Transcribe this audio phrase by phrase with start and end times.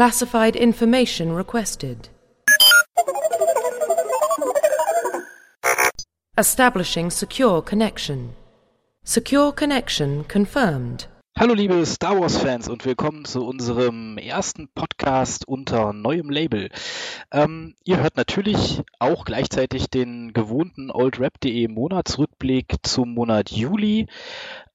[0.00, 2.08] Classified information requested.
[6.38, 8.30] Establishing secure connection.
[9.04, 11.06] Secure connection confirmed.
[11.38, 16.70] Hallo liebe Star Wars-Fans und willkommen zu unserem ersten Podcast unter neuem Label.
[17.30, 24.06] Ähm, ihr hört natürlich auch gleichzeitig den gewohnten oldrap.de Monatsrückblick zum Monat Juli.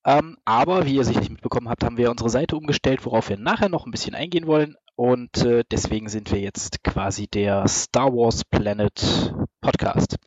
[0.06, 3.70] Ähm, aber wie ihr sicherlich mitbekommen habt, haben wir unsere Seite umgestellt, worauf wir nachher
[3.70, 4.76] noch ein bisschen eingehen wollen.
[4.96, 10.18] Und äh, deswegen sind wir jetzt quasi der Star Wars Planet Podcast.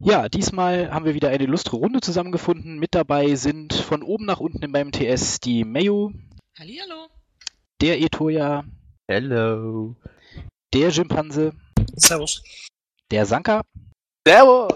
[0.00, 2.78] Ja, diesmal haben wir wieder eine illustre Runde zusammengefunden.
[2.78, 6.12] Mit dabei sind von oben nach unten in meinem TS die Mayu,
[6.58, 7.08] Hallihallo.
[7.80, 8.64] der Etoya,
[9.06, 9.94] Hello.
[10.74, 11.52] der Schimpanse,
[11.94, 12.42] Servus.
[13.10, 13.62] der Sanka,
[14.26, 14.72] Servus.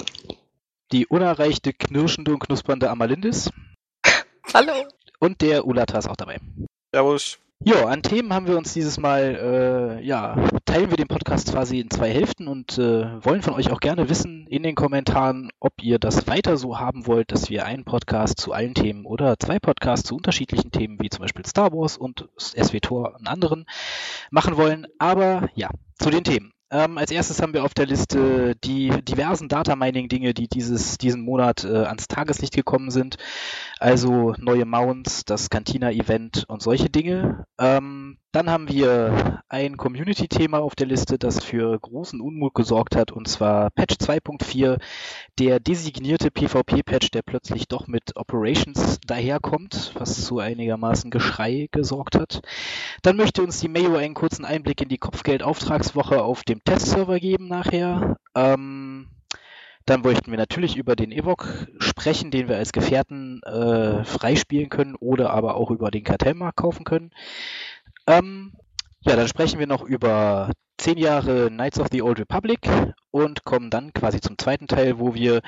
[0.93, 3.51] die unerreichte, knirschende und knuspernde Amalindis
[4.53, 4.73] Hallo.
[5.21, 6.39] und der Ulata ist auch dabei.
[6.93, 7.39] Servus.
[7.67, 10.37] Ja, an Themen haben wir uns dieses Mal, äh, ja,
[10.67, 14.11] teilen wir den Podcast quasi in zwei Hälften und äh, wollen von euch auch gerne
[14.11, 18.39] wissen in den Kommentaren, ob ihr das weiter so haben wollt, dass wir einen Podcast
[18.39, 22.29] zu allen Themen oder zwei Podcasts zu unterschiedlichen Themen, wie zum Beispiel Star Wars und
[22.39, 23.65] SWTOR und anderen,
[24.31, 24.87] machen wollen.
[24.99, 26.54] Aber ja, zu den Themen.
[26.75, 30.99] Ähm, als erstes haben wir auf der Liste die diversen Data Mining Dinge, die dieses,
[30.99, 33.17] diesen Monat äh, ans Tageslicht gekommen sind.
[33.79, 37.47] Also neue Mounts, das Cantina Event und solche Dinge.
[37.61, 43.13] Ähm, dann haben wir ein Community-Thema auf der Liste, das für großen Unmut gesorgt hat,
[43.13, 44.81] und zwar Patch 2.4,
[45.39, 52.43] der designierte PvP-Patch, der plötzlich doch mit Operations daherkommt, was zu einigermaßen Geschrei gesorgt hat.
[53.03, 57.47] Dann möchte uns die Mayo einen kurzen Einblick in die Kopfgeldauftragswoche auf dem Testserver geben
[57.47, 58.17] nachher.
[58.35, 59.11] Ähm,
[59.87, 64.95] dann möchten wir natürlich über den Evok sprechen, den wir als Gefährten äh, freispielen können
[64.95, 67.11] oder aber auch über den Kartellmarkt kaufen können.
[68.07, 68.53] Ähm,
[69.01, 72.69] ja, dann sprechen wir noch über zehn Jahre Knights of the Old Republic
[73.11, 75.41] und kommen dann quasi zum zweiten Teil, wo wir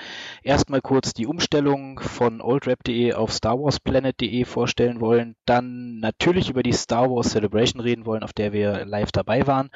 [0.42, 7.11] erstmal kurz die Umstellung von oldrap.de auf starwarsplanet.de vorstellen wollen, dann natürlich über die Star
[7.11, 9.70] Wars Celebration reden wollen, auf der wir live dabei waren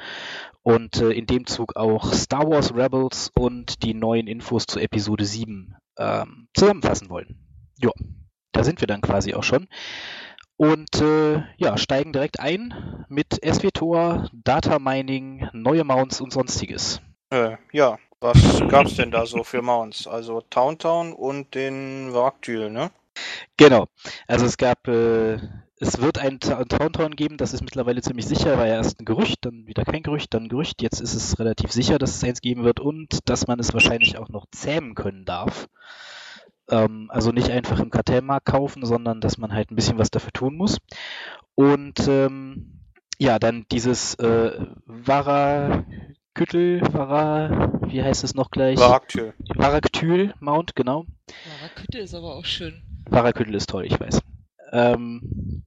[0.63, 5.25] und äh, in dem Zug auch Star Wars Rebels und die neuen Infos zu Episode
[5.25, 7.37] 7 ähm, zusammenfassen wollen.
[7.77, 7.91] Ja,
[8.51, 9.67] da sind wir dann quasi auch schon.
[10.61, 17.01] Und äh, ja, steigen direkt ein mit SWTOR, Data Mining, neue Mounts und sonstiges.
[17.31, 20.05] Äh, ja, was gab's denn da so für Mounts?
[20.05, 22.91] Also Towntown und den Wagtül, ne?
[23.57, 23.87] Genau.
[24.27, 25.39] Also es gab, äh,
[25.79, 29.05] es wird ein Ta- Towntown geben, das ist mittlerweile ziemlich sicher, war ja erst ein
[29.05, 30.83] Gerücht, dann wieder kein Gerücht, dann ein Gerücht.
[30.83, 34.19] Jetzt ist es relativ sicher, dass es eins geben wird und dass man es wahrscheinlich
[34.19, 35.69] auch noch zähmen können darf.
[36.69, 40.31] Ähm, also nicht einfach im Kartellmarkt kaufen, sondern dass man halt ein bisschen was dafür
[40.31, 40.77] tun muss.
[41.55, 42.81] Und ähm,
[43.17, 48.79] ja, dann dieses äh, Varaküttel, Vara, wie heißt es noch gleich?
[48.79, 49.33] Wagtül.
[49.55, 51.05] Varaktyl Mount, genau.
[51.59, 52.81] Varakütte ist aber auch schön.
[53.09, 54.21] Varaküttel ist toll, ich weiß.
[54.71, 55.65] Ähm,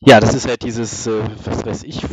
[0.00, 2.04] ja, das ist halt dieses, äh, was weiß ich,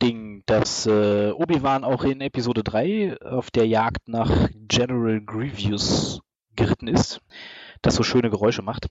[0.00, 6.20] Vogel-Eidechsen-Ding, das äh, Obi-Wan auch in Episode 3 auf der Jagd nach General Grievous
[6.54, 7.20] geritten ist,
[7.82, 8.86] das so schöne Geräusche macht.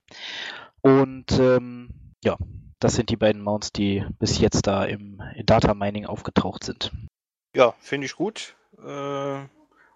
[0.82, 1.90] Und ähm,
[2.24, 2.38] ja,
[2.80, 6.92] das sind die beiden Mounts, die bis jetzt da im Data Mining aufgetaucht sind.
[7.56, 8.56] Ja, finde ich gut.
[8.78, 9.40] Äh,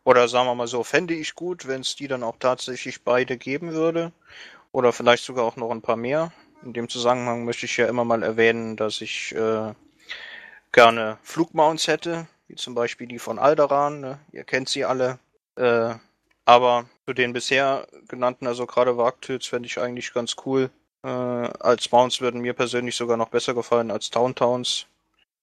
[0.04, 3.38] oder sagen wir mal so, fände ich gut, wenn es die dann auch tatsächlich beide
[3.38, 4.12] geben würde.
[4.72, 6.32] Oder vielleicht sogar auch noch ein paar mehr.
[6.64, 9.74] In dem Zusammenhang möchte ich ja immer mal erwähnen, dass ich äh,
[10.72, 14.00] gerne Flugmounts hätte, wie zum Beispiel die von Alderan.
[14.00, 14.20] Ne?
[14.32, 15.20] Ihr kennt sie alle.
[15.56, 15.96] Äh,
[16.46, 20.70] aber zu den bisher genannten, also gerade Wagtils, fände ich eigentlich ganz cool.
[21.04, 24.88] Äh, als Mounts würden mir persönlich sogar noch besser gefallen als Towntowns.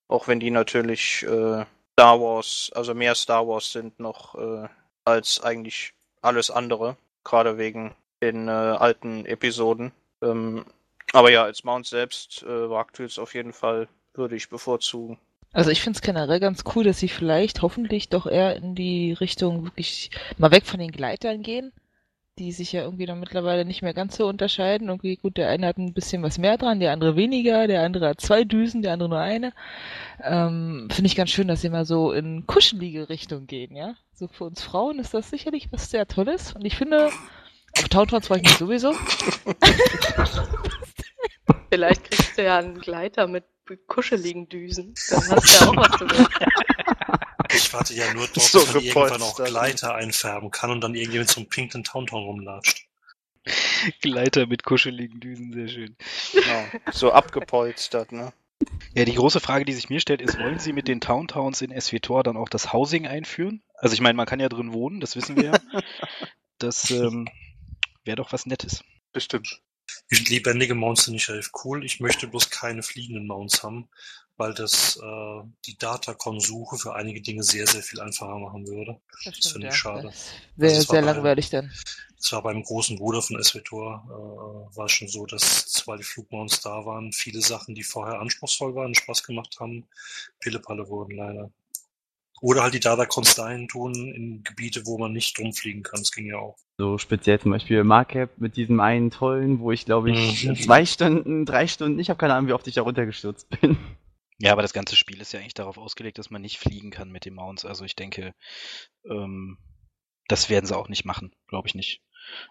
[0.09, 4.69] Auch wenn die natürlich äh, Star Wars, also mehr Star Wars sind noch äh,
[5.05, 6.97] als eigentlich alles andere.
[7.25, 9.93] Gerade wegen den äh, alten Episoden.
[10.23, 10.65] Ähm,
[11.13, 15.19] aber ja, als Mount selbst äh, Wagtils auf jeden Fall würde ich bevorzugen.
[15.53, 19.13] Also ich finde es generell ganz cool, dass sie vielleicht hoffentlich doch eher in die
[19.15, 21.73] Richtung wirklich mal weg von den Gleitern gehen,
[22.39, 24.89] die sich ja irgendwie dann mittlerweile nicht mehr ganz so unterscheiden.
[24.89, 28.09] Irgendwie gut, der eine hat ein bisschen was mehr dran, der andere weniger, der andere
[28.09, 29.55] hat zwei Düsen, der andere nur eine.
[30.23, 33.95] Ähm, finde ich ganz schön, dass sie mal so in kuschelige Richtung gehen, ja.
[34.13, 36.53] So für uns Frauen ist das sicherlich was sehr Tolles.
[36.53, 37.07] Und ich finde,
[37.79, 38.93] auf Towntowns freue ich mich sowieso.
[41.71, 43.45] Vielleicht kriegst du ja einen Gleiter mit
[43.87, 44.95] kuscheligen Düsen.
[45.11, 46.27] Dann hast du ja auch was zu tun.
[47.55, 49.49] Ich warte ja nur darauf, So dass man irgendwann auch gepolstert.
[49.49, 52.87] Gleiter einfärben kann und dann irgendjemand zum pinken Towntown rumlatscht.
[54.03, 55.97] Gleiter mit kuscheligen Düsen, sehr schön.
[56.33, 56.65] Genau.
[56.93, 58.33] So abgepolstert, ne?
[58.95, 61.79] Ja, die große Frage, die sich mir stellt, ist, wollen Sie mit den Towntowns in
[61.79, 63.63] SWTOR dann auch das Housing einführen?
[63.75, 65.53] Also ich meine, man kann ja drin wohnen, das wissen wir ja.
[66.59, 67.29] Das ähm,
[68.05, 68.83] wäre doch was Nettes.
[69.13, 69.61] Bestimmt.
[70.11, 71.85] Lebendige Mounts finde ich relativ cool.
[71.85, 73.89] Ich möchte bloß keine fliegenden Mounts haben,
[74.37, 79.01] weil das äh, die Datacon-Suche für einige Dinge sehr, sehr viel einfacher machen würde.
[79.25, 80.09] Das finde ich schade.
[80.09, 81.73] Das wäre Also es war sehr langweilig dann.
[82.19, 86.03] Es war beim großen Bruder von SWTOR, äh, war es schon so, dass zwar die
[86.03, 89.87] Flugmounts da waren, viele Sachen, die vorher anspruchsvoll waren, Spaß gemacht haben,
[90.41, 91.51] Pillepalle wurden leider.
[92.41, 96.01] Oder halt die Datacons dahin tun in Gebiete, wo man nicht rumfliegen kann.
[96.01, 96.57] Das ging ja auch.
[96.79, 100.57] So speziell zum Beispiel Markup mit diesem einen tollen, wo ich glaube ich Mhm.
[100.57, 103.79] zwei Stunden, drei Stunden, ich habe keine Ahnung, wie oft ich da runtergestürzt bin.
[104.39, 107.11] Ja, aber das ganze Spiel ist ja eigentlich darauf ausgelegt, dass man nicht fliegen kann
[107.11, 107.65] mit den Mounts.
[107.65, 108.35] Also ich denke,
[109.09, 109.57] ähm,
[110.29, 112.03] das werden sie auch nicht machen, glaube ich nicht.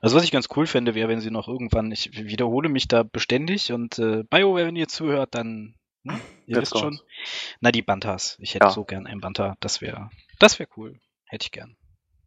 [0.02, 3.04] Also was ich ganz cool fände, wäre, wenn sie noch irgendwann, ich wiederhole mich da
[3.04, 7.00] beständig und äh, BioWare, wenn ihr zuhört, dann, hm, ihr wisst schon.
[7.60, 8.38] Na, die Bantas.
[8.40, 8.72] Ich hätte Ja.
[8.72, 9.56] so gern einen Banta.
[9.60, 10.10] Das wäre,
[10.40, 11.00] das wäre cool.
[11.26, 11.76] Hätte ich gern.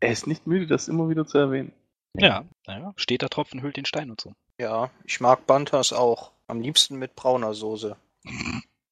[0.01, 1.73] Er ist nicht müde, das immer wieder zu erwähnen.
[2.15, 4.33] Ja, naja, steht der Tropfen, hüllt den Stein und so.
[4.59, 6.33] Ja, ich mag Bantas auch.
[6.47, 7.97] Am liebsten mit brauner Soße.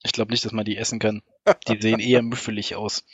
[0.03, 1.23] Ich glaube nicht, dass man die essen kann.
[1.69, 3.05] Die sehen eher müffelig aus.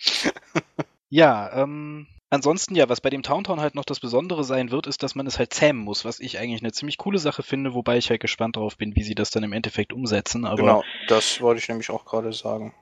[1.08, 5.02] Ja, ähm, ansonsten ja, was bei dem Towntown halt noch das Besondere sein wird, ist,
[5.02, 7.98] dass man es halt zähmen muss, was ich eigentlich eine ziemlich coole Sache finde, wobei
[7.98, 10.46] ich halt gespannt darauf bin, wie sie das dann im Endeffekt umsetzen.
[10.46, 12.74] Aber genau, das wollte ich nämlich auch gerade sagen.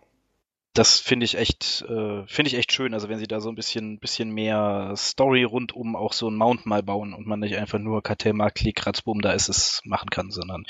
[0.73, 2.95] Das finde ich echt, äh, finde ich echt schön.
[2.95, 6.65] Also wenn sie da so ein bisschen, bisschen mehr Story rundum auch so ein Mount
[6.65, 10.31] mal bauen und man nicht einfach nur Kartellmarkt, Klick, Ratzbum, da ist es machen kann,
[10.31, 10.65] sondern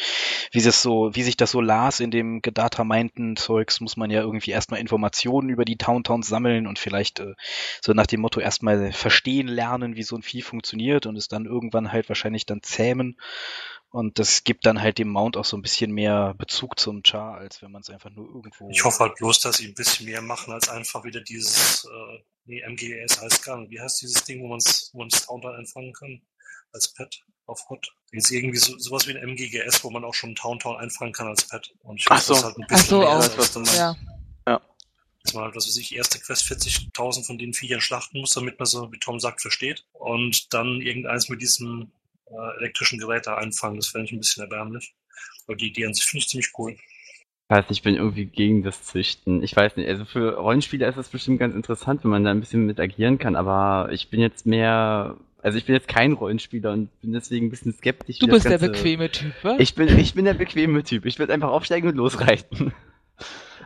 [0.53, 4.23] wie es so, wie sich das so las in dem gedata-meinten Zeugs, muss man ja
[4.23, 7.35] irgendwie erstmal Informationen über die Towntowns sammeln und vielleicht äh,
[7.83, 11.45] so nach dem Motto erstmal verstehen lernen, wie so ein Vieh funktioniert und es dann
[11.45, 13.19] irgendwann halt wahrscheinlich dann zähmen.
[13.91, 17.39] Und das gibt dann halt dem Mount auch so ein bisschen mehr Bezug zum Char,
[17.39, 18.71] als wenn man es einfach nur irgendwo.
[18.71, 22.19] Ich hoffe halt bloß, dass sie ein bisschen mehr machen, als einfach wieder dieses, äh,
[22.45, 23.71] nee, MGS heißt gar nicht.
[23.73, 26.23] Wie heißt dieses Ding, wo man es wo man's Towntown einfangen kann?
[26.73, 27.93] Als Pet auf Hot.
[28.13, 31.49] Jetzt irgendwie so, sowas wie ein MGGS, wo man auch schon Towntown einfangen kann als
[31.49, 31.75] Pet.
[31.83, 32.45] Und ich hoffe, das so.
[32.45, 33.79] halt ein Ach bisschen so, mehr ist weiß, was du das.
[33.79, 34.01] meinst.
[34.47, 34.61] Ja.
[35.25, 38.59] Dass man halt, was weiß ich, erste Quest 40.000 von den Viechern schlachten muss, damit
[38.59, 39.85] man so, wie Tom sagt, versteht.
[39.93, 41.91] Und dann irgendeins mit diesem
[42.31, 43.77] äh, elektrischen Gerät da einfangen.
[43.77, 44.95] Das fände ich ein bisschen erbärmlich.
[45.47, 46.73] Aber die Idee an sich finde ich ziemlich cool.
[46.73, 49.43] Ich weiß, ich bin irgendwie gegen das Züchten.
[49.43, 52.41] Ich weiß nicht, also für Rollenspieler ist das bestimmt ganz interessant, wenn man da ein
[52.41, 56.73] bisschen mit agieren kann, aber ich bin jetzt mehr, also ich bin jetzt kein Rollenspieler
[56.73, 58.21] und bin deswegen ein bisschen skeptisch.
[58.21, 59.57] Du bist der bequeme Typ, wa?
[59.59, 61.07] Ich bin, ich bin der bequeme Typ.
[61.07, 62.73] Ich würde einfach aufsteigen und losreiten.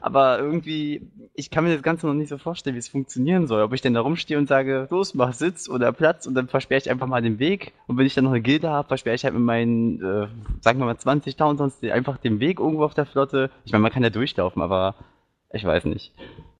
[0.05, 1.01] Aber irgendwie,
[1.33, 3.63] ich kann mir das Ganze noch nicht so vorstellen, wie es funktionieren soll.
[3.63, 6.79] Ob ich denn da rumstehe und sage, los, mach Sitz oder Platz und dann versperre
[6.79, 7.73] ich einfach mal den Weg.
[7.87, 10.29] Und wenn ich dann noch eine Gilde habe, versperre ich halt mit meinen, äh,
[10.61, 13.51] sagen wir mal 20.000 sonst einfach den Weg irgendwo auf der Flotte.
[13.65, 14.95] Ich meine, man kann ja durchlaufen, aber
[15.55, 16.13] ich weiß nicht.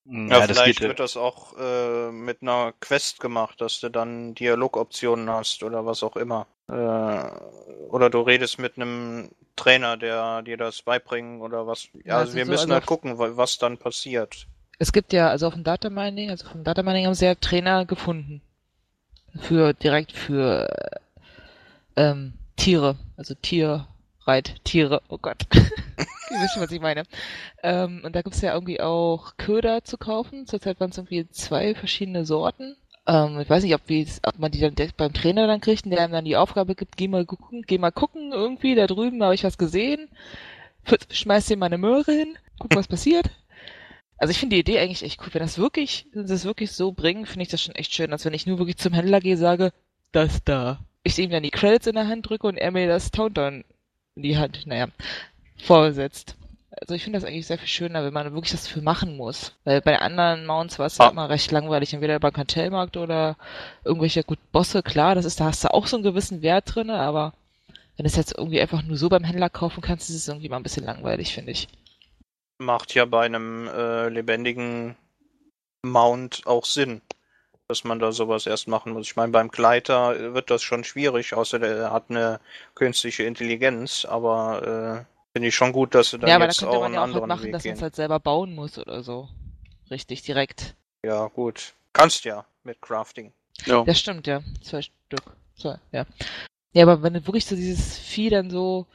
[0.05, 5.29] Ja, das vielleicht wird das auch äh, mit einer Quest gemacht, dass du dann Dialogoptionen
[5.29, 6.47] hast oder was auch immer.
[6.67, 11.87] Äh, oder du redest mit einem Trainer, der dir das beibringen oder was.
[12.03, 14.47] Ja, also wir so- müssen also halt gucken, wa- was dann passiert.
[14.79, 17.35] Es gibt ja, also auf dem Data Mining, also vom Data Mining haben sie ja
[17.35, 18.41] Trainer gefunden.
[19.39, 20.67] Für, direkt für,
[21.95, 22.97] ähm, Tiere.
[23.17, 25.01] Also Tierreittiere.
[25.09, 25.45] Oh Gott.
[25.53, 27.03] Ihr wisst schon, was ich meine.
[27.63, 30.47] Ähm, und da gibt's ja irgendwie auch Köder zu kaufen.
[30.47, 32.75] Zurzeit waren es irgendwie zwei verschiedene Sorten.
[33.07, 33.81] Ähm, ich weiß nicht, ob,
[34.23, 36.97] ob man die dann direkt beim Trainer dann kriegt der einem dann die Aufgabe gibt,
[36.97, 40.09] geh mal gucken, geh mal gucken, irgendwie, da drüben habe ich was gesehen.
[41.09, 43.29] Schmeiß dir mal eine Möhre hin, guck, was passiert.
[44.17, 45.33] Also ich finde die Idee eigentlich echt cool.
[45.33, 48.11] Wenn das wirklich, wenn sie das wirklich so bringen, finde ich das schon echt schön,
[48.11, 49.73] als wenn ich nur wirklich zum Händler gehe, sage,
[50.11, 50.79] das da.
[51.03, 53.63] Ich ihm dann die Credits in der Hand drücke und er mir das Countdown
[54.15, 54.87] in die Hand, naja,
[55.57, 56.35] vorsetzt.
[56.81, 59.53] Also ich finde das eigentlich sehr viel schöner, wenn man wirklich das dafür machen muss.
[59.63, 61.09] Weil bei anderen Mounts war es ja Ah.
[61.09, 63.37] immer recht langweilig, entweder beim Kartellmarkt oder
[63.83, 66.97] irgendwelche gut Bosse, klar, das ist, da hast du auch so einen gewissen Wert drinne,
[66.99, 67.33] aber
[67.97, 70.49] wenn du es jetzt irgendwie einfach nur so beim Händler kaufen kannst, ist es irgendwie
[70.49, 71.67] mal ein bisschen langweilig, finde ich.
[72.57, 74.95] Macht ja bei einem äh, lebendigen
[75.83, 77.01] Mount auch Sinn,
[77.67, 79.07] dass man da sowas erst machen muss.
[79.07, 82.39] Ich meine, beim Gleiter wird das schon schwierig, außer der hat eine
[82.75, 86.59] künstliche Intelligenz, aber äh, finde ich schon gut, dass sie dann ja, aber da jetzt
[86.59, 88.55] könnte auch man einen ja auch anderen machen, Weg dass man es halt selber bauen
[88.55, 89.27] muss oder so.
[89.91, 90.75] Richtig, direkt.
[91.03, 91.73] Ja, gut.
[91.91, 93.33] Kannst ja mit Crafting.
[93.65, 93.83] Ja.
[93.83, 94.39] Das stimmt, ja.
[94.63, 95.35] Zwei Stück.
[95.57, 96.05] Zwei, ja.
[96.71, 98.85] Ja, aber wenn du wirklich so dieses Vieh dann so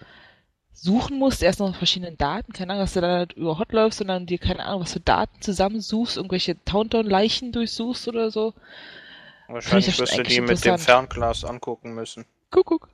[0.73, 3.73] suchen musst, erst noch nach verschiedenen Daten, keine Ahnung, dass du dann halt über Hot
[3.73, 8.55] läufst und dann dir, keine Ahnung, was für Daten zusammensuchst, irgendwelche Countdown-Leichen durchsuchst oder so.
[9.47, 10.79] Wahrscheinlich das schon wirst du die mit dem.
[10.79, 12.25] Fernglas angucken müssen.
[12.51, 12.89] Guck, guck.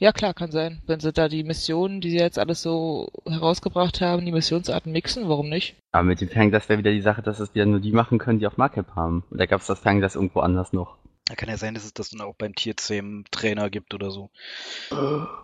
[0.00, 0.80] Ja, klar, kann sein.
[0.86, 5.28] Wenn sie da die Missionen, die sie jetzt alles so herausgebracht haben, die Missionsarten mixen,
[5.28, 5.74] warum nicht?
[5.90, 8.38] Aber mit dem Fernglas wäre wieder die Sache, dass es wieder nur die machen können,
[8.38, 9.24] die auf Markup haben.
[9.32, 10.96] Oder gab es das Fernglas irgendwo anders noch?
[11.24, 14.12] Da kann ja sein, dass es das dann auch beim Tier 10 Trainer gibt oder
[14.12, 14.30] so.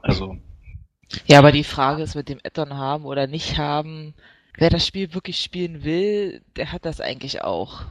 [0.02, 0.38] Also,
[1.26, 4.14] Ja, aber die Frage ist mit dem Addon haben oder nicht haben.
[4.56, 7.82] Wer das Spiel wirklich spielen will, der hat das eigentlich auch.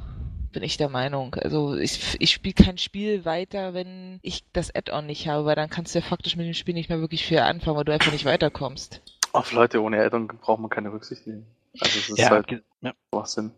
[0.53, 1.35] Bin ich der Meinung.
[1.35, 5.69] Also ich, ich spiele kein Spiel weiter, wenn ich das Add-on nicht habe, weil dann
[5.69, 8.11] kannst du ja faktisch mit dem Spiel nicht mehr wirklich viel anfangen, weil du einfach
[8.11, 9.01] nicht weiterkommst.
[9.33, 11.45] Auf Leute ohne Eltern braucht man keine Rücksicht nehmen.
[11.81, 12.45] Also es ist ja, halt
[12.81, 13.51] ja, Schwachsinn.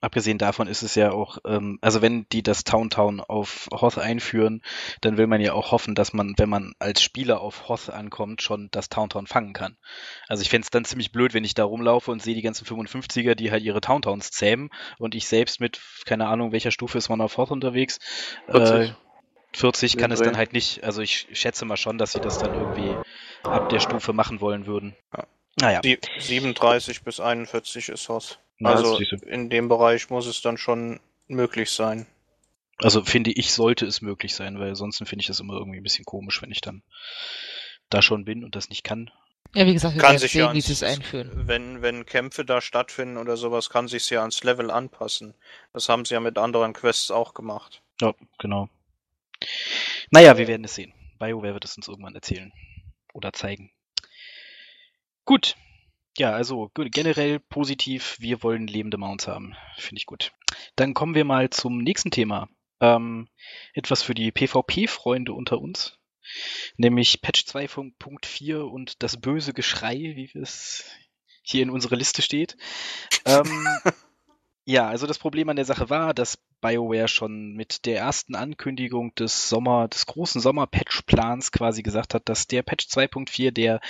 [0.00, 3.98] Abgesehen davon ist es ja auch, ähm, also wenn die das Town Town auf Hoth
[3.98, 4.62] einführen,
[5.00, 8.42] dann will man ja auch hoffen, dass man, wenn man als Spieler auf Hoth ankommt,
[8.42, 9.76] schon das Town Town fangen kann.
[10.28, 13.34] Also ich fänd's dann ziemlich blöd, wenn ich da rumlaufe und sehe die ganzen 55er,
[13.34, 17.08] die halt ihre Town Towns zähmen und ich selbst mit, keine Ahnung, welcher Stufe ist
[17.08, 17.98] man auf Hoth unterwegs,
[18.50, 18.90] 40.
[18.90, 18.94] Äh,
[19.52, 20.84] 40 kann es dann halt nicht.
[20.84, 23.00] Also ich schätze mal schon, dass sie das dann irgendwie
[23.48, 24.94] ab der Stufe machen wollen würden.
[25.16, 25.24] Ja.
[25.60, 25.80] Naja.
[25.82, 28.38] Sie- 37 bis 41 ist Hoth.
[28.62, 29.16] Also du.
[29.26, 32.06] in dem Bereich muss es dann schon möglich sein.
[32.78, 35.82] Also finde ich, sollte es möglich sein, weil sonst finde ich das immer irgendwie ein
[35.82, 36.82] bisschen komisch, wenn ich dann
[37.90, 39.10] da schon bin und das nicht kann.
[39.54, 41.30] Ja, wie gesagt, wir Kann sich sehen, ja wie sie es einführen.
[41.48, 45.34] wenn, wenn Kämpfe da stattfinden oder sowas, kann sich ja ans Level anpassen.
[45.72, 47.82] Das haben sie ja mit anderen Quests auch gemacht.
[48.00, 48.68] Ja, genau.
[50.10, 50.92] Naja, wir werden es sehen.
[51.18, 52.52] BioWare wird es uns irgendwann erzählen
[53.12, 53.70] oder zeigen.
[55.24, 55.56] Gut.
[56.20, 59.56] Ja, also generell positiv, wir wollen lebende Mounts haben.
[59.78, 60.32] Finde ich gut.
[60.76, 62.50] Dann kommen wir mal zum nächsten Thema.
[62.78, 63.30] Ähm,
[63.72, 65.98] etwas für die PvP-Freunde unter uns.
[66.76, 70.84] Nämlich Patch 2.4 und das böse Geschrei, wie es
[71.40, 72.58] hier in unserer Liste steht.
[73.24, 73.66] Ähm,
[74.64, 79.14] ja, also das Problem an der Sache war, dass BioWare schon mit der ersten Ankündigung
[79.14, 83.80] des Sommer, des großen Sommer-Patch-Plans quasi gesagt hat, dass der Patch 2.4, der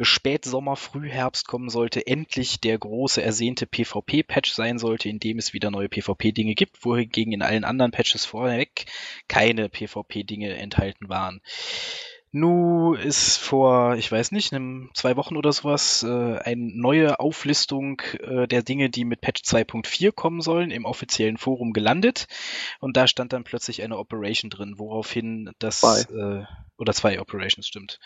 [0.00, 5.70] Spätsommer, Frühherbst kommen sollte, endlich der große ersehnte PvP-Patch sein sollte, in dem es wieder
[5.70, 8.86] neue PvP-Dinge gibt, wohingegen in allen anderen Patches vorweg
[9.28, 11.40] keine PvP-Dinge enthalten waren.
[12.32, 18.00] Nu ist vor, ich weiß nicht, einem, zwei Wochen oder sowas, äh, eine neue Auflistung
[18.20, 22.28] äh, der Dinge, die mit Patch 2.4 kommen sollen, im offiziellen Forum gelandet.
[22.78, 26.02] Und da stand dann plötzlich eine Operation drin, woraufhin das, Zwei.
[26.02, 26.44] äh,
[26.78, 27.98] oder zwei Operations, stimmt.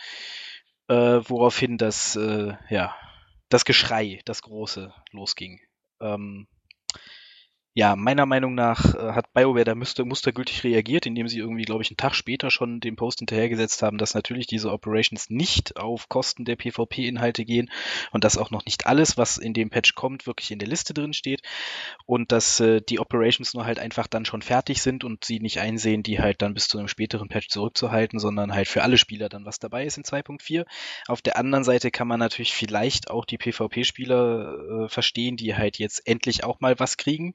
[0.89, 2.97] Äh, woraufhin das, äh, ja,
[3.51, 5.61] das Geschrei, das große, losging.
[6.01, 6.47] Ähm,
[7.77, 11.83] ja, meiner Meinung nach äh, hat BioWare da müsste, mustergültig reagiert, indem sie irgendwie, glaube
[11.83, 16.09] ich, einen Tag später schon den Post hinterhergesetzt haben, dass natürlich diese Operations nicht auf
[16.09, 17.69] Kosten der PvP-Inhalte gehen
[18.13, 20.95] und dass auch noch nicht alles, was in dem Patch kommt, wirklich in der Liste
[20.95, 21.43] drin steht
[22.07, 25.59] und dass äh, die Operations nur halt einfach dann schon fertig sind und sie nicht
[25.59, 29.29] einsehen, die halt dann bis zu einem späteren Patch zurückzuhalten, sondern halt für alle Spieler
[29.29, 30.65] dann was dabei ist in 2.4.
[31.09, 35.79] Auf der anderen Seite kann man natürlich vielleicht auch die PvP-Spieler äh, verstehen, die halt
[35.79, 37.35] jetzt endlich auch mal was kriegen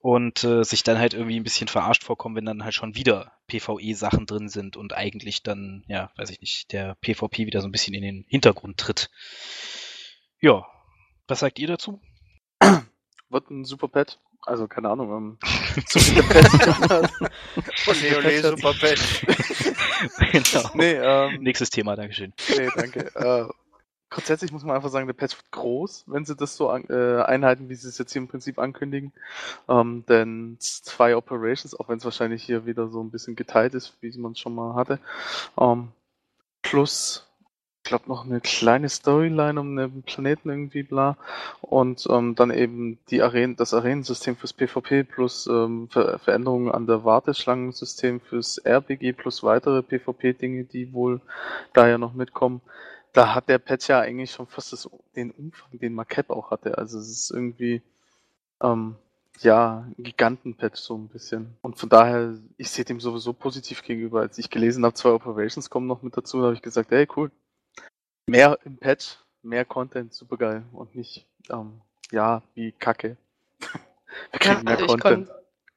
[0.00, 3.32] und äh, sich dann halt irgendwie ein bisschen verarscht vorkommen, wenn dann halt schon wieder
[3.48, 7.72] PvE-Sachen drin sind und eigentlich dann, ja, weiß ich nicht, der PvP wieder so ein
[7.72, 9.10] bisschen in den Hintergrund tritt.
[10.40, 10.66] Ja,
[11.28, 12.00] was sagt ihr dazu?
[13.28, 14.18] Wird ein super Pad.
[14.46, 15.38] Also keine Ahnung, ähm,
[15.86, 17.20] so viele Pads.
[17.86, 19.26] Ole, ole, super Patch.
[20.32, 20.70] genau.
[20.74, 22.32] nee, ähm, Nächstes Thema, Dankeschön.
[22.56, 23.14] nee, danke.
[23.14, 23.44] Äh,
[24.10, 27.22] grundsätzlich muss man einfach sagen, der Patch wird groß, wenn sie das so an, äh,
[27.22, 29.12] einhalten, wie sie es jetzt hier im Prinzip ankündigen.
[29.68, 33.96] Ähm, denn zwei Operations, auch wenn es wahrscheinlich hier wieder so ein bisschen geteilt ist,
[34.00, 34.98] wie man es schon mal hatte.
[35.58, 35.88] Ähm,
[36.60, 37.26] plus,
[37.82, 41.16] ich glaube, noch eine kleine Storyline um einen Planeten irgendwie, bla.
[41.60, 46.86] Und ähm, dann eben die Arenen, das Arenensystem fürs PvP plus ähm, Ver Veränderungen an
[46.86, 51.20] der Warteschlangensystem fürs RPG plus weitere PvP-Dinge, die wohl
[51.72, 52.60] da ja noch mitkommen
[53.12, 56.78] da hat der Patch ja eigentlich schon fast das, den Umfang, den Marquette auch hatte.
[56.78, 57.82] Also es ist irgendwie,
[58.62, 58.96] ähm,
[59.40, 61.56] ja, ein Giganten-Patch so ein bisschen.
[61.62, 64.20] Und von daher, ich sehe dem sowieso positiv gegenüber.
[64.20, 67.30] Als ich gelesen habe, zwei Operations kommen noch mit dazu, habe ich gesagt, hey, cool.
[68.26, 70.64] Mehr im Patch, mehr Content, super geil.
[70.72, 73.16] Und nicht, ähm, ja, wie Kacke.
[74.30, 75.30] Wir kriegen Ja, mehr also Content.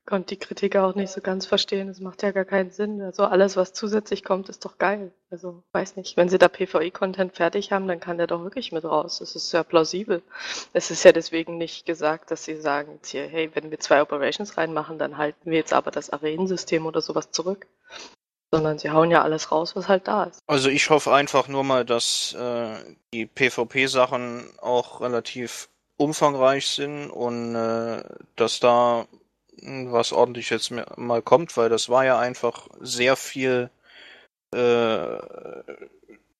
[0.05, 1.87] Konnte konnt die Kritik auch nicht so ganz verstehen.
[1.87, 3.01] Es macht ja gar keinen Sinn.
[3.01, 5.13] Also alles, was zusätzlich kommt, ist doch geil.
[5.29, 8.83] Also weiß nicht, wenn sie da PvE-Content fertig haben, dann kann der doch wirklich mit
[8.83, 9.19] raus.
[9.19, 10.21] Das ist ja plausibel.
[10.73, 14.01] Es ist ja deswegen nicht gesagt, dass sie sagen jetzt hier, hey, wenn wir zwei
[14.01, 17.65] Operations reinmachen, dann halten wir jetzt aber das Arenensystem oder sowas zurück.
[18.51, 20.39] Sondern sie hauen ja alles raus, was halt da ist.
[20.47, 22.75] Also ich hoffe einfach nur mal, dass äh,
[23.13, 28.03] die PvP-Sachen auch relativ umfangreich sind und äh,
[28.35, 29.07] dass da
[29.61, 33.69] was ordentlich jetzt mal kommt, weil das war ja einfach sehr viel
[34.53, 35.17] äh,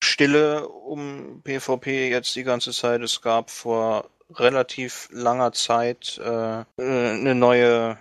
[0.04, 3.02] Stille um PvP jetzt die ganze Zeit.
[3.02, 7.98] Es gab vor relativ langer Zeit äh, eine neue,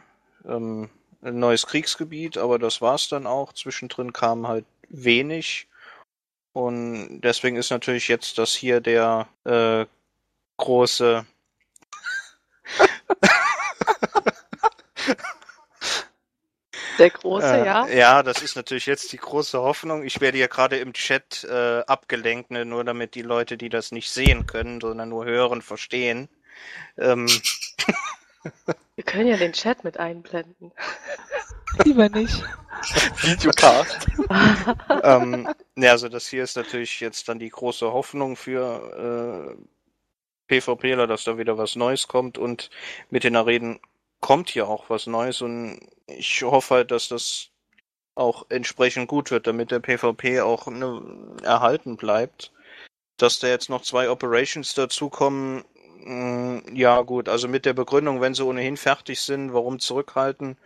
[0.47, 0.91] ähm,
[1.23, 3.53] ein neues Kriegsgebiet, aber das war's dann auch.
[3.53, 5.69] Zwischendrin kam halt wenig.
[6.53, 9.87] Und deswegen ist natürlich jetzt das hier der äh,
[10.59, 11.25] große
[17.03, 17.89] Der große, Äh, ja.
[17.89, 20.05] Ja, das ist natürlich jetzt die große Hoffnung.
[20.05, 23.91] Ich werde ja gerade im Chat äh, abgelenkt, ne, nur damit die Leute, die das
[23.91, 26.29] nicht sehen können, sondern nur hören, verstehen.
[26.97, 27.27] Ähm,
[28.95, 30.71] Wir können ja den Chat mit einblenden.
[31.85, 32.41] Lieber nicht.
[33.17, 34.07] Videocast.
[35.03, 41.09] ähm, ne, also das hier ist natürlich jetzt dann die große Hoffnung für äh, PvPler,
[41.09, 42.71] dass da wieder was Neues kommt und
[43.11, 43.81] mit den Arenen
[44.23, 47.49] kommt hier auch was Neues und ich hoffe halt, dass das
[48.15, 51.03] auch entsprechend gut wird, damit der PvP auch ne,
[51.43, 52.53] erhalten bleibt.
[53.19, 55.65] Dass da jetzt noch zwei Operations dazukommen,
[56.05, 60.57] mh, ja gut, also mit der Begründung, wenn sie ohnehin fertig sind, warum zurückhalten,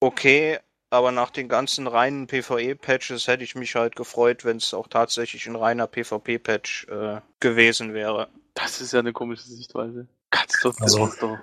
[0.00, 0.58] okay,
[0.90, 5.46] aber nach den ganzen reinen PvE-Patches hätte ich mich halt gefreut, wenn es auch tatsächlich
[5.46, 8.28] ein reiner PvP-Patch äh, gewesen wäre.
[8.54, 10.06] Das ist ja eine komische Sichtweise.
[10.30, 11.38] Kannst du das Also- doch.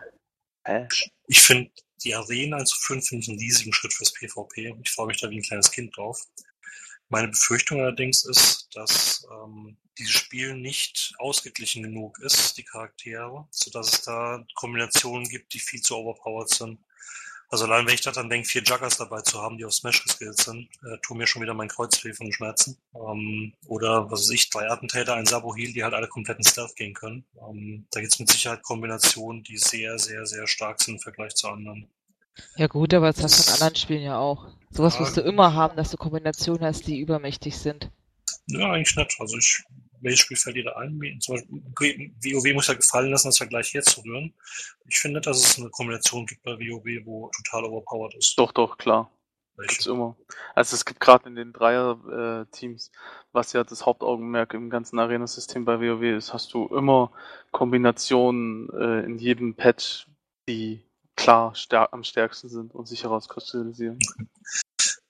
[0.66, 0.88] Hä?
[1.28, 1.72] Ich finde,
[2.04, 4.76] die Arena einzuführen, finde ich einen riesigen Schritt fürs PvP.
[4.84, 6.28] Ich freue mich da wie ein kleines Kind drauf.
[7.10, 13.94] Meine Befürchtung allerdings ist, dass ähm, dieses Spiel nicht ausgeglichen genug ist, die Charaktere, sodass
[13.94, 16.80] es da Kombinationen gibt, die viel zu overpowered sind.
[17.52, 20.04] Also allein wenn ich da dann denke, vier Juggers dabei zu haben, die auf Smash
[20.04, 22.78] geskillt sind, äh, tun mir schon wieder mein Kreuz weh von den Schmerzen.
[22.96, 26.76] Ähm, oder was weiß ich, drei Attentäter, ein Sabo Heal, die halt alle kompletten Stealth
[26.78, 27.26] gehen können.
[27.46, 31.50] Ähm, da gibt's mit Sicherheit Kombinationen, die sehr, sehr, sehr stark sind im Vergleich zu
[31.50, 31.88] anderen.
[32.56, 34.48] Ja gut, aber das hast du in anderen Spielen ja auch.
[34.70, 35.02] Sowas Ja.
[35.02, 37.92] wirst du immer haben, dass du Kombinationen hast, die übermächtig sind.
[38.48, 39.16] Ja, eigentlich nicht.
[39.20, 39.62] Also ich,
[40.02, 41.00] welches Spiel fällt dir da ein?
[41.20, 44.34] Zum Beispiel, WoW muss ja gefallen lassen, das Vergleich jetzt zu rühren.
[44.88, 48.38] Ich finde, dass es eine Kombination gibt bei WoW, wo total overpowered ist.
[48.38, 49.12] Doch, doch, klar.
[49.58, 49.92] Gibt's Welche?
[49.92, 50.18] immer.
[50.56, 52.92] Also es gibt gerade in den Dreier-Teams,
[53.32, 57.12] was ja das Hauptaugenmerk im ganzen Arena-System bei WoW ist, hast du immer
[57.52, 60.08] Kombinationen äh, in jedem Patch,
[60.48, 60.84] die
[61.16, 64.00] klar stär am stärksten sind und sich herauskristallisieren.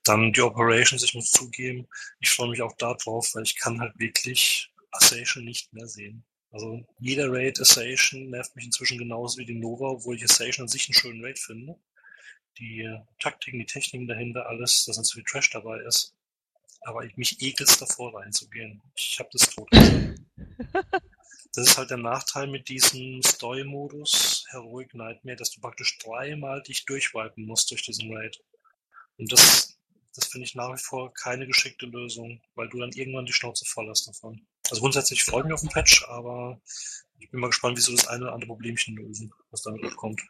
[0.03, 1.87] Dann die Operations, ich muss zugeben,
[2.19, 6.23] ich freue mich auch darauf, weil ich kann halt wirklich Assassin nicht mehr sehen.
[6.51, 10.67] Also jeder Raid Assassin nervt mich inzwischen genauso wie die Nova, obwohl ich Assassin an
[10.67, 11.79] sich einen schönen Raid finde.
[12.57, 16.13] Die äh, Taktiken, die Techniken dahinter, alles, dass nicht so viel Trash dabei ist.
[16.81, 18.81] Aber ich mich ekelst davor reinzugehen.
[18.95, 20.19] Ich habe das tot gesagt.
[21.53, 26.85] Das ist halt der Nachteil mit diesem Story-Modus Heroic Nightmare, dass du praktisch dreimal dich
[26.85, 28.41] durchwipen musst durch diesen Raid.
[29.17, 29.77] Und das,
[30.15, 33.65] das finde ich nach wie vor keine geschickte Lösung, weil du dann irgendwann die Schnauze
[33.65, 34.47] voll hast davon.
[34.71, 36.61] Also grundsätzlich freue ich mich auf den Patch, aber
[37.19, 40.21] ich bin mal gespannt, wie so das eine oder andere Problemchen lösen, was damit aufkommt.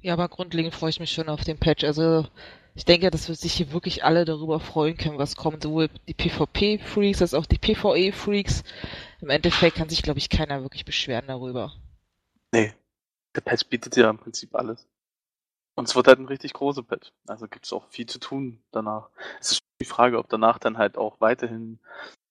[0.00, 1.82] Ja, aber grundlegend freue ich mich schon auf den Patch.
[1.82, 2.28] Also
[2.74, 5.64] ich denke, dass wir sich hier wirklich alle darüber freuen können, was kommt.
[5.64, 8.62] Sowohl die PvP-Freaks als auch die PvE-Freaks.
[9.20, 11.74] Im Endeffekt kann sich, glaube ich, keiner wirklich beschweren darüber.
[12.52, 12.72] Nee.
[13.34, 14.86] Der Patch bietet ja im Prinzip alles.
[15.74, 17.10] Und es wird halt ein richtig großer Patch.
[17.26, 19.08] Also gibt es auch viel zu tun danach.
[19.40, 21.80] Es ist die Frage, ob danach dann halt auch weiterhin,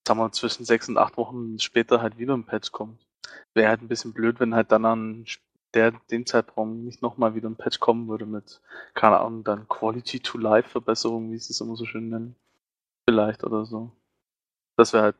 [0.07, 3.05] sagen wir, zwischen sechs und acht Wochen später halt wieder ein Patch kommt.
[3.53, 5.25] Wäre halt ein bisschen blöd, wenn halt dann an
[5.73, 8.61] der, den Zeitraum nicht nochmal wieder ein Patch kommen würde mit,
[8.93, 12.35] keine Ahnung, dann Quality to Life Verbesserungen, wie sie es immer so schön nennen.
[13.07, 13.91] Vielleicht oder so.
[14.77, 15.15] Das wäre halt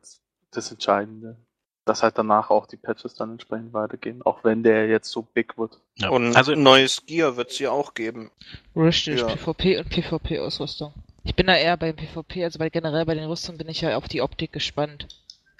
[0.50, 1.36] das Entscheidende.
[1.84, 5.58] Dass halt danach auch die Patches dann entsprechend weitergehen, auch wenn der jetzt so big
[5.58, 5.80] wird.
[5.96, 6.10] Ja.
[6.10, 8.30] Und Also neues Gear wird es ja auch geben.
[8.76, 9.26] Richtig, Ja.
[9.26, 10.94] PvP und PvP-Ausrüstung.
[11.24, 13.96] Ich bin da eher beim PvP, also bei generell bei den Rüstungen bin ich ja
[13.96, 15.06] auf die Optik gespannt.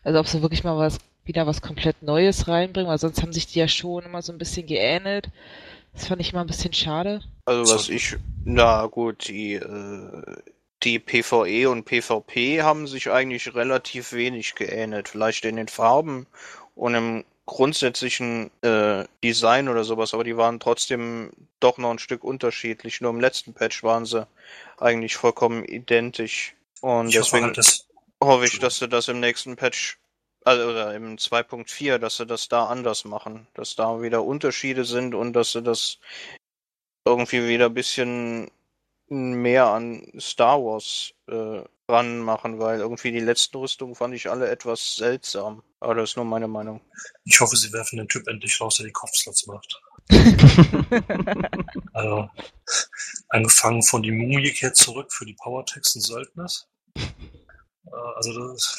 [0.03, 3.47] Also ob sie wirklich mal was, wieder was komplett Neues reinbringen, weil sonst haben sich
[3.47, 5.31] die ja schon immer so ein bisschen geähnelt.
[5.93, 7.21] Das fand ich immer ein bisschen schade.
[7.45, 10.23] Also was ich, na gut, die, äh,
[10.83, 15.09] die PvE und PvP haben sich eigentlich relativ wenig geähnelt.
[15.09, 16.27] Vielleicht in den Farben
[16.75, 22.25] und im grundsätzlichen äh, Design oder sowas, aber die waren trotzdem doch noch ein Stück
[22.25, 23.01] unterschiedlich.
[23.01, 24.27] Nur im letzten Patch waren sie
[24.79, 26.55] eigentlich vollkommen identisch.
[26.81, 27.87] Und Ich hoffe deswegen halt, dass
[28.23, 29.99] hoffe ich, dass sie das im nächsten Patch,
[30.45, 35.15] also oder im 2.4, dass sie das da anders machen, dass da wieder Unterschiede sind
[35.15, 35.99] und dass sie das
[37.05, 38.51] irgendwie wieder ein bisschen
[39.09, 44.97] mehr an Star Wars äh, ranmachen, weil irgendwie die letzten Rüstungen fand ich alle etwas
[44.97, 45.63] seltsam.
[45.81, 46.81] Aber das ist nur meine Meinung.
[47.25, 49.81] ich hoffe, sie werfen den Typ endlich raus, der die Kopfslots macht.
[51.95, 52.29] Also,
[53.29, 56.67] angefangen von die Mumie kehrt zurück für die Power-Texten Söldners.
[56.97, 58.79] Äh, also das,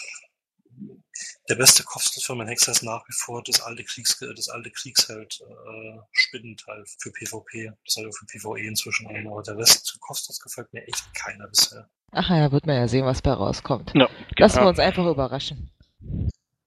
[1.49, 4.71] der beste Kopfslot für meinen Hexer ist nach wie vor das alte Kriegs das alte
[4.71, 7.65] Kriegsheld äh, Spinnenteil für PvP.
[7.85, 11.47] Das ist halt für PvE inzwischen ein, aber der Rest Kopfslot gefällt mir echt keiner
[11.47, 11.89] bisher.
[12.13, 13.91] Ach ja, wird man ja sehen, was bei rauskommt.
[13.95, 14.65] Ja, Lassen genau.
[14.65, 15.71] wir uns einfach überraschen.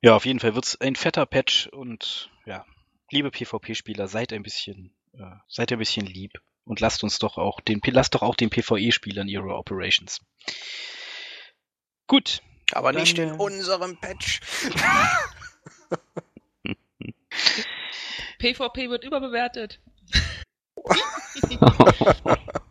[0.03, 2.65] Ja, auf jeden Fall wird's ein fetter Patch und ja,
[3.11, 7.61] liebe PvP-Spieler, seid ein bisschen, äh, seid ein bisschen lieb und lasst uns doch auch
[7.61, 10.21] den, lasst doch auch den PvE-Spielern ihre Operations.
[12.09, 12.43] Gut.
[12.73, 14.41] Aber Dann, nicht in äh, unserem Patch.
[18.39, 19.81] PvP wird überbewertet.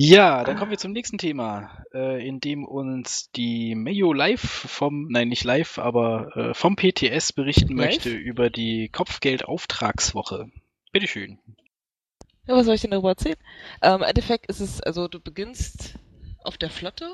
[0.00, 5.08] Ja, dann kommen wir zum nächsten Thema, äh, in dem uns die Mayo live vom,
[5.10, 7.86] nein, nicht live, aber äh, vom PTS berichten Live?
[7.86, 10.52] möchte über die Kopfgeldauftragswoche.
[10.92, 11.40] Bitteschön.
[12.46, 13.38] Ja, was soll ich denn darüber erzählen?
[13.82, 15.94] Ähm, Im Endeffekt ist es, also du beginnst
[16.44, 17.12] auf der Flotte.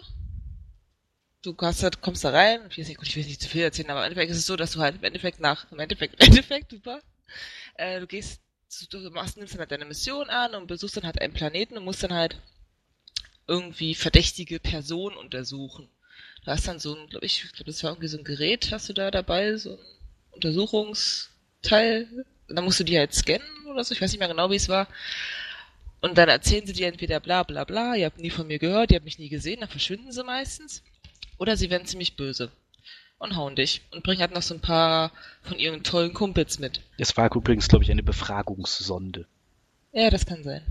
[1.41, 3.89] Du halt, kommst da rein, ich weiß nicht, gut, ich will nicht zu viel erzählen,
[3.89, 6.27] aber im Endeffekt ist es so, dass du halt im Endeffekt nach, im Endeffekt, im
[6.27, 7.01] Endeffekt, super,
[7.77, 8.43] äh, du gehst,
[8.91, 11.85] du machst, nimmst dann halt deine Mission an und besuchst dann halt einen Planeten und
[11.87, 12.43] musst dann halt
[13.47, 15.89] irgendwie verdächtige Personen untersuchen.
[16.45, 18.71] Du hast dann so ein, glaube ich, ich glaube, das war irgendwie so ein Gerät,
[18.71, 19.79] hast du da dabei, so ein
[20.33, 22.09] Untersuchungsteil.
[22.49, 24.57] Und dann musst du die halt scannen oder so, ich weiß nicht mehr genau, wie
[24.57, 24.89] es war.
[26.03, 28.91] Und dann erzählen sie dir entweder bla bla bla, ihr habt nie von mir gehört,
[28.91, 30.83] ihr habt mich nie gesehen, dann verschwinden sie meistens.
[31.39, 32.53] Oder sie werden ziemlich böse
[33.19, 36.83] und hauen dich und bringen halt noch so ein paar von ihren tollen Kumpels mit.
[36.99, 39.27] Es war übrigens, glaube ich, eine Befragungssonde.
[39.93, 40.63] Ja, das kann sein.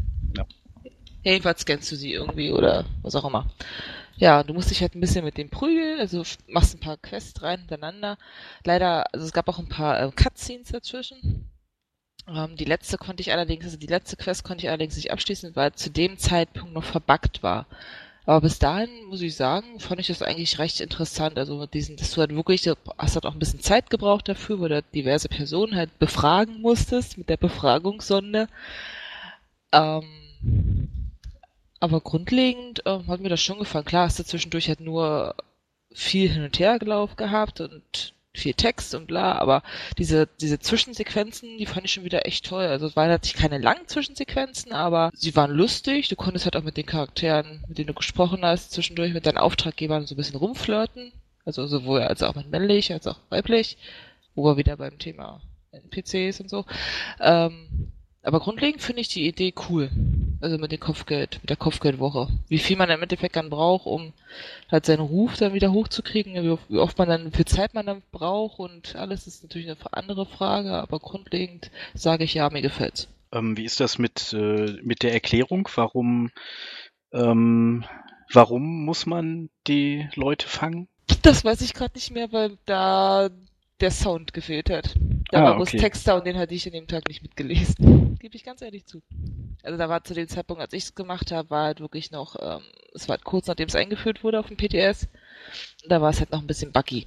[1.23, 1.31] Ja.
[1.31, 3.47] Jedenfalls scannst du sie irgendwie oder was auch immer.
[4.15, 7.41] Ja, du musst dich halt ein bisschen mit dem prügeln, also machst ein paar Quests
[7.41, 8.17] rein hintereinander.
[8.63, 11.49] Leider, also es gab auch ein paar äh, Cutscenes dazwischen.
[12.27, 15.55] Ähm, die letzte konnte ich allerdings, also die letzte Quest konnte ich allerdings nicht abschließen,
[15.55, 17.65] weil zu dem Zeitpunkt noch verbuggt war.
[18.25, 21.37] Aber bis dahin, muss ich sagen, fand ich das eigentlich recht interessant.
[21.37, 24.61] Also mit diesen, dass du halt wirklich, hast halt auch ein bisschen Zeit gebraucht dafür,
[24.61, 28.47] weil du halt diverse Personen halt befragen musstest mit der Befragungssonde.
[29.73, 30.03] Ähm,
[31.83, 33.83] aber grundlegend ähm, hat mir das schon gefallen.
[33.83, 35.35] Klar, hast du zwischendurch halt nur
[35.91, 39.63] viel hin und her gelaufen gehabt und viel Text und bla, aber
[39.97, 42.63] diese, diese Zwischensequenzen, die fand ich schon wieder echt toll.
[42.63, 46.07] Also es waren natürlich keine langen Zwischensequenzen, aber sie waren lustig.
[46.07, 49.37] Du konntest halt auch mit den Charakteren, mit denen du gesprochen hast, zwischendurch mit deinen
[49.37, 51.11] Auftraggebern so ein bisschen rumflirten.
[51.43, 53.77] Also sowohl als auch mit männlich als auch weiblich,
[54.35, 55.41] wo wir wieder beim Thema
[55.73, 56.63] NPCs und so.
[57.19, 57.91] Ähm,
[58.23, 59.89] aber grundlegend finde ich die Idee cool.
[60.41, 62.27] Also mit dem Kopfgeld, mit der Kopfgeldwoche.
[62.49, 64.11] Wie viel man im Endeffekt dann braucht, um
[64.69, 68.01] halt seinen Ruf dann wieder hochzukriegen, wie oft- man dann, wie viel Zeit man dann
[68.11, 73.07] braucht und alles ist natürlich eine andere Frage, aber grundlegend sage ich ja, mir gefällt's.
[73.31, 75.69] Ähm, wie ist das mit, äh, mit der Erklärung?
[75.75, 76.29] Warum,
[77.13, 77.85] ähm,
[78.31, 80.87] warum muss man die Leute fangen?
[81.21, 83.29] Das weiß ich gerade nicht mehr, weil da
[83.83, 84.95] der Sound gefehlt hat.
[85.31, 85.77] Da Ah, war bloß okay.
[85.77, 88.17] Text da und den hatte ich an dem Tag nicht mitgelesen.
[88.19, 89.01] Gebe ich ganz ehrlich zu.
[89.63, 92.35] Also da war zu dem Zeitpunkt, als ich es gemacht habe, war halt wirklich noch,
[92.41, 92.61] ähm,
[92.93, 95.07] es war halt kurz nachdem es eingeführt wurde auf dem PTS.
[95.83, 97.05] Und da war es halt noch ein bisschen buggy.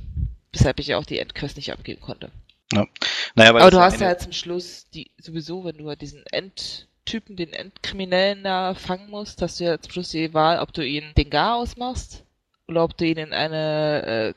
[0.52, 2.30] Weshalb ich ja auch die Endquest nicht abgeben konnte.
[2.72, 5.88] Naja, weil Aber du ja hast eine- ja halt zum Schluss die, sowieso, wenn du
[5.88, 10.58] halt diesen Endtypen, den Endkriminellen da fangen musst, hast du ja zum Schluss die Wahl,
[10.60, 12.24] ob du ihn den Gar ausmachst
[12.68, 14.32] oder ob du ihn in eine äh,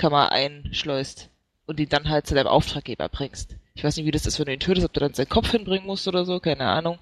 [0.00, 1.28] Carbonit-Dingsbums-Kammer einschleust
[1.66, 3.56] und ihn dann halt zu deinem Auftraggeber bringst.
[3.74, 5.50] Ich weiß nicht, wie das ist, wenn du ihn tötest, ob du dann seinen Kopf
[5.50, 6.98] hinbringen musst oder so, keine Ahnung.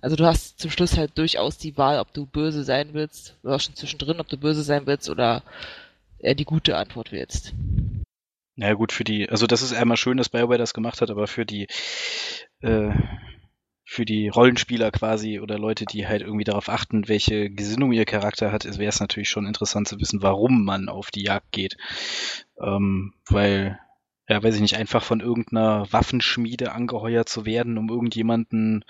[0.00, 3.58] Also du hast zum Schluss halt durchaus die Wahl, ob du böse sein willst, oder
[3.58, 5.42] schon zwischendrin, ob du böse sein willst oder
[6.18, 7.54] äh, die gute Antwort willst.
[8.56, 11.10] Na ja, gut, für die, also das ist einmal schön, dass BioWare das gemacht hat,
[11.10, 11.66] aber für die,
[12.60, 12.90] äh,
[13.84, 18.50] für die Rollenspieler quasi oder Leute, die halt irgendwie darauf achten, welche Gesinnung ihr Charakter
[18.50, 21.76] hat, wäre es natürlich schon interessant zu wissen, warum man auf die Jagd geht.
[22.60, 23.78] Ähm, weil,
[24.26, 28.84] ja, weiß ich nicht, einfach von irgendeiner Waffenschmiede angeheuert zu werden, um irgendjemanden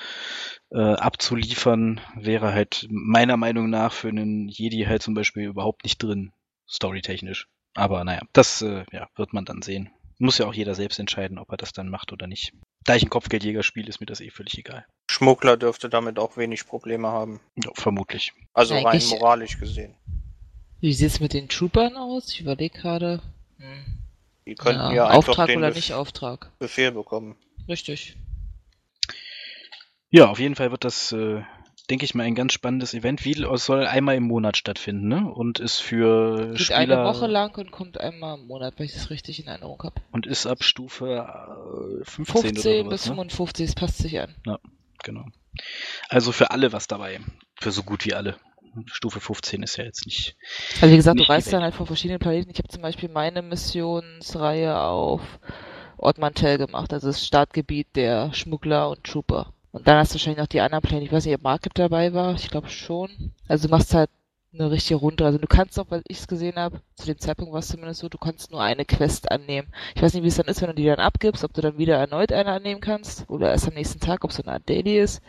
[0.70, 6.00] äh, abzuliefern, wäre halt meiner Meinung nach für einen Jedi halt zum Beispiel überhaupt nicht
[6.02, 6.32] drin,
[6.68, 7.48] storytechnisch.
[7.74, 9.90] Aber naja, das äh, ja, wird man dann sehen.
[10.18, 12.52] Muss ja auch jeder selbst entscheiden, ob er das dann macht oder nicht.
[12.84, 14.86] Da ich ein Kopfgeldjäger spiele, ist mir das eh völlig egal.
[15.10, 17.40] Schmuggler dürfte damit auch wenig Probleme haben.
[17.56, 18.32] Ja, vermutlich.
[18.52, 19.94] Also rein Eigentlich- moralisch gesehen.
[20.80, 22.30] Wie sieht's mit den Troopern aus?
[22.30, 23.22] Ich überlege gerade.
[23.58, 23.84] Hm.
[24.46, 26.52] Die könnten Ja, ja, einfach Auftrag den oder Bef nicht Auftrag.
[26.58, 27.36] Befehl bekommen.
[27.66, 28.16] Richtig.
[30.10, 31.42] Ja, auf jeden Fall wird das, äh,
[31.90, 33.24] denke ich mal, ein ganz spannendes Event.
[33.24, 35.30] Wie, es soll einmal im Monat stattfinden, ne?
[35.30, 38.94] Und ist für Geht Spieler eine Woche lang und kommt einmal im Monat, wenn ich
[38.94, 40.00] das richtig in Erinnerung habe.
[40.12, 41.26] und ist ab Stufe
[42.00, 43.12] äh, 15, 15 oder sowas, bis ne?
[43.12, 44.34] 55, es passt sich an.
[45.02, 45.26] Genau.
[46.08, 47.20] Also für alle was dabei.
[47.56, 48.36] Für so gut wie alle.
[48.86, 50.36] Stufe 15 ist ja jetzt nicht.
[50.80, 52.50] Also wie gesagt, du reist dann halt von verschiedenen Planeten.
[52.50, 55.20] Ich habe zum Beispiel meine Missionsreihe auf
[55.96, 59.53] Ort Mantell gemacht, also das Startgebiet der Schmuggler und Trooper.
[59.74, 61.02] Und dann hast du wahrscheinlich noch die anderen Pläne.
[61.02, 62.36] Ich weiß nicht, ob Market dabei war.
[62.36, 63.32] Ich glaube schon.
[63.48, 64.08] Also du machst halt
[64.52, 65.24] eine richtige Runde.
[65.24, 67.98] Also du kannst auch, weil ich es gesehen habe, zu dem Zeitpunkt war es zumindest
[67.98, 69.66] so, du kannst nur eine Quest annehmen.
[69.96, 71.76] Ich weiß nicht, wie es dann ist, wenn du die dann abgibst, ob du dann
[71.76, 74.68] wieder erneut eine annehmen kannst oder erst am nächsten Tag, ob es so eine Art
[74.68, 75.20] Daily ist.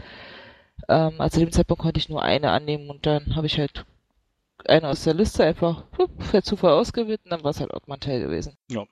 [0.89, 3.83] Ähm, also zu dem Zeitpunkt konnte ich nur eine annehmen und dann habe ich halt
[4.67, 5.85] eine aus der Liste einfach
[6.29, 8.55] per Zufall ausgewählt und dann war es halt Ort Mantell gewesen.
[8.69, 8.85] Ja.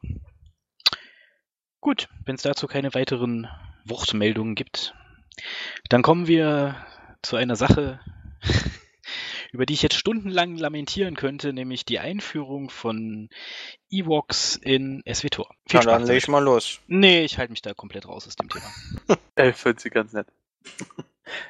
[1.79, 3.47] Gut, wenn es dazu keine weiteren
[3.85, 4.95] Wortmeldungen gibt,
[5.89, 6.75] dann kommen wir
[7.21, 7.99] zu einer Sache,
[9.51, 13.29] über die ich jetzt stundenlang lamentieren könnte, nämlich die Einführung von
[13.89, 15.47] Ewoks in SWTOR.
[15.67, 16.79] Viel Na, Spaß dann leg ich mal los.
[16.87, 19.19] Nee, ich halte mich da komplett raus aus dem Thema.
[19.35, 20.27] Ey, Ich finde sie ganz nett.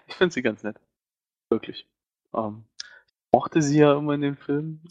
[0.08, 0.80] Ich finde sie ganz nett.
[1.50, 1.88] Wirklich.
[2.34, 4.88] Ähm, ich mochte sie ja immer in den Filmen.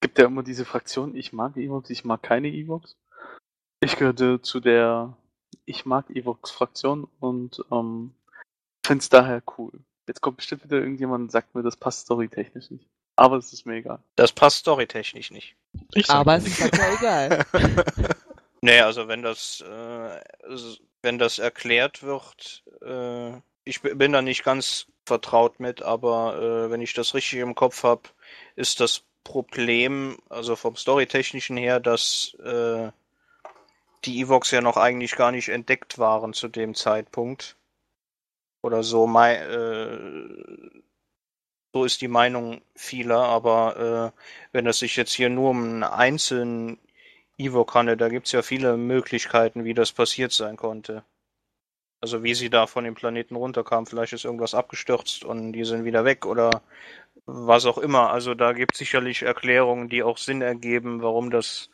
[0.00, 2.96] Gibt ja immer diese Fraktion, ich mag Evox, ich mag keine Evox.
[3.80, 5.16] Ich gehörte zu der
[5.64, 8.12] Ich mag Evox Fraktion und ähm,
[8.88, 9.72] finde es daher cool.
[10.06, 12.86] Jetzt kommt bestimmt wieder irgendjemand und sagt mir, das passt storytechnisch nicht.
[13.16, 14.00] Aber es ist mir egal.
[14.16, 15.54] Das passt storytechnisch nicht.
[16.08, 17.46] Aber es ist halt ja egal.
[18.62, 20.20] nee, also wenn das, äh,
[21.02, 26.80] wenn das erklärt wird, äh, ich bin da nicht ganz vertraut mit, aber äh, wenn
[26.80, 28.02] ich das richtig im Kopf habe,
[28.56, 32.90] ist das Problem, also vom Storytechnischen her, dass äh,
[34.06, 37.56] die Evox ja noch eigentlich gar nicht entdeckt waren zu dem Zeitpunkt.
[38.62, 40.80] Oder so, mei äh,
[41.72, 44.20] so ist die Meinung vieler, aber äh,
[44.52, 46.78] wenn es sich jetzt hier nur um einen einzelnen
[47.36, 51.04] Ewok handelt, da gibt's ja viele Möglichkeiten, wie das passiert sein konnte.
[52.00, 55.84] Also wie sie da von dem Planeten runterkamen, vielleicht ist irgendwas abgestürzt und die sind
[55.84, 56.62] wieder weg oder
[57.26, 58.10] was auch immer.
[58.10, 61.70] Also da gibt sicherlich Erklärungen, die auch Sinn ergeben, warum das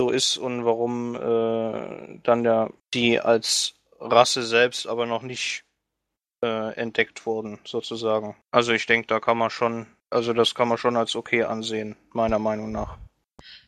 [0.00, 5.64] so ist und warum äh, dann der, die als Rasse selbst aber noch nicht
[6.42, 8.36] äh, entdeckt wurden, sozusagen.
[8.50, 11.96] Also ich denke, da kann man schon, also das kann man schon als okay ansehen,
[12.12, 12.98] meiner Meinung nach.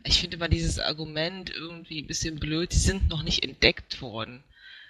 [0.05, 4.43] Ich finde immer dieses Argument irgendwie ein bisschen blöd, die sind noch nicht entdeckt worden.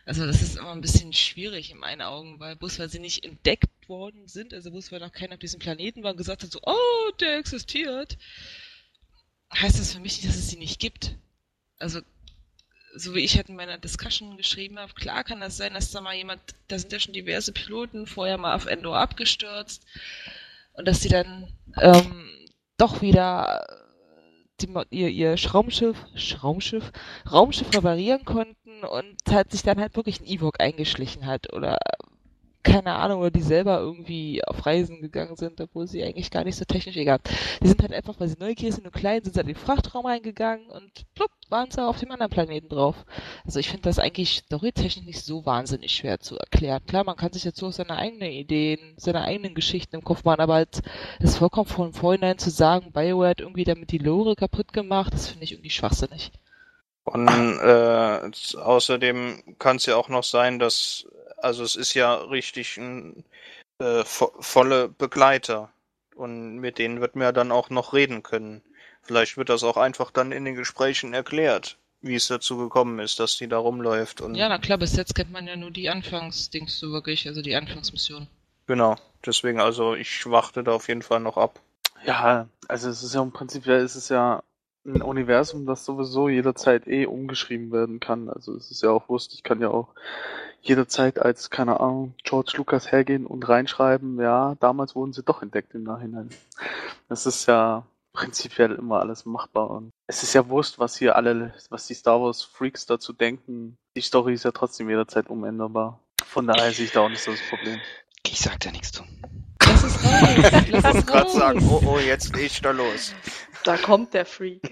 [0.06, 3.24] Also das ist immer ein bisschen schwierig in meinen Augen, weil bloß weil sie nicht
[3.24, 6.50] entdeckt worden sind, also bloß weil noch keiner auf diesem Planeten war und gesagt hat,
[6.50, 8.16] so, oh, der existiert,
[9.54, 11.16] heißt das für mich nicht, dass es sie nicht gibt.
[11.78, 12.00] Also,
[12.94, 16.00] so wie ich halt in meiner Discussion geschrieben habe, klar kann das sein, dass da
[16.00, 19.84] mal jemand, da sind ja schon diverse Piloten vorher mal auf Endor abgestürzt
[20.74, 21.48] und dass sie dann
[21.80, 22.28] ähm,
[22.76, 23.66] doch wieder
[24.60, 26.92] die, Mo- ihr, ihr Schraumschiff, Schraumschiff,
[27.30, 31.78] Raumschiff reparieren konnten und halt sich dann halt wirklich ein Ewok eingeschlichen hat oder
[32.62, 36.56] keine Ahnung, oder die selber irgendwie auf Reisen gegangen sind, obwohl sie eigentlich gar nicht
[36.56, 37.18] so technisch egal.
[37.62, 40.04] Die sind halt einfach, weil sie neugierig sind und klein, sind sie in den Frachtraum
[40.04, 42.96] reingegangen und plupp, waren sie auf dem anderen Planeten drauf.
[43.44, 46.84] Also ich finde das eigentlich storytechnisch nicht so wahnsinnig schwer zu erklären.
[46.86, 50.40] Klar, man kann sich dazu auch seine eigenen Ideen, seine eigenen Geschichten im Kopf machen,
[50.40, 50.82] aber halt
[51.20, 55.28] das vollkommen von vornherein zu sagen, BioWare hat irgendwie damit die Lore kaputt gemacht, das
[55.28, 56.32] finde ich irgendwie schwachsinnig.
[57.04, 61.06] Und äh, außerdem kann es ja auch noch sein, dass,
[61.38, 63.24] also es ist ja richtig ein
[63.80, 65.70] äh, vo volle Begleiter.
[66.14, 68.62] Und mit denen wird man ja dann auch noch reden können.
[69.02, 73.18] Vielleicht wird das auch einfach dann in den Gesprächen erklärt, wie es dazu gekommen ist,
[73.20, 74.20] dass die da rumläuft.
[74.20, 77.42] Und Ja, na klar, bis jetzt kennt man ja nur die Anfangsdings so wirklich, also
[77.42, 78.26] die Anfangsmission.
[78.66, 78.96] genau.
[79.26, 81.60] Deswegen, also ich warte da auf jeden Fall noch ab.
[82.06, 84.42] Ja, also es ist ja im Prinzip, ja, es ist ja
[84.86, 88.30] ein Universum, das sowieso jederzeit eh umgeschrieben werden kann.
[88.30, 89.88] Also es ist ja auch wurscht, ich kann ja auch
[90.62, 95.74] jederzeit als, keine Ahnung, George Lucas hergehen und reinschreiben, ja, damals wurden sie doch entdeckt
[95.74, 96.30] im Nachhinein.
[97.10, 101.54] Das ist ja prinzipiell immer alles machbar und es ist ja wurscht, was hier alle,
[101.68, 103.76] was die Star Wars Freaks dazu denken.
[103.96, 106.00] Die Story ist ja trotzdem jederzeit umänderbar.
[106.24, 107.80] Von daher sehe ich da auch nicht so das Problem.
[108.26, 109.04] Ich sag da nichts zu.
[109.64, 110.62] Lass es raus!
[110.66, 113.14] Ich wollte gerade sagen, oh oh, jetzt ich da los.
[113.64, 114.62] Da kommt der Freak.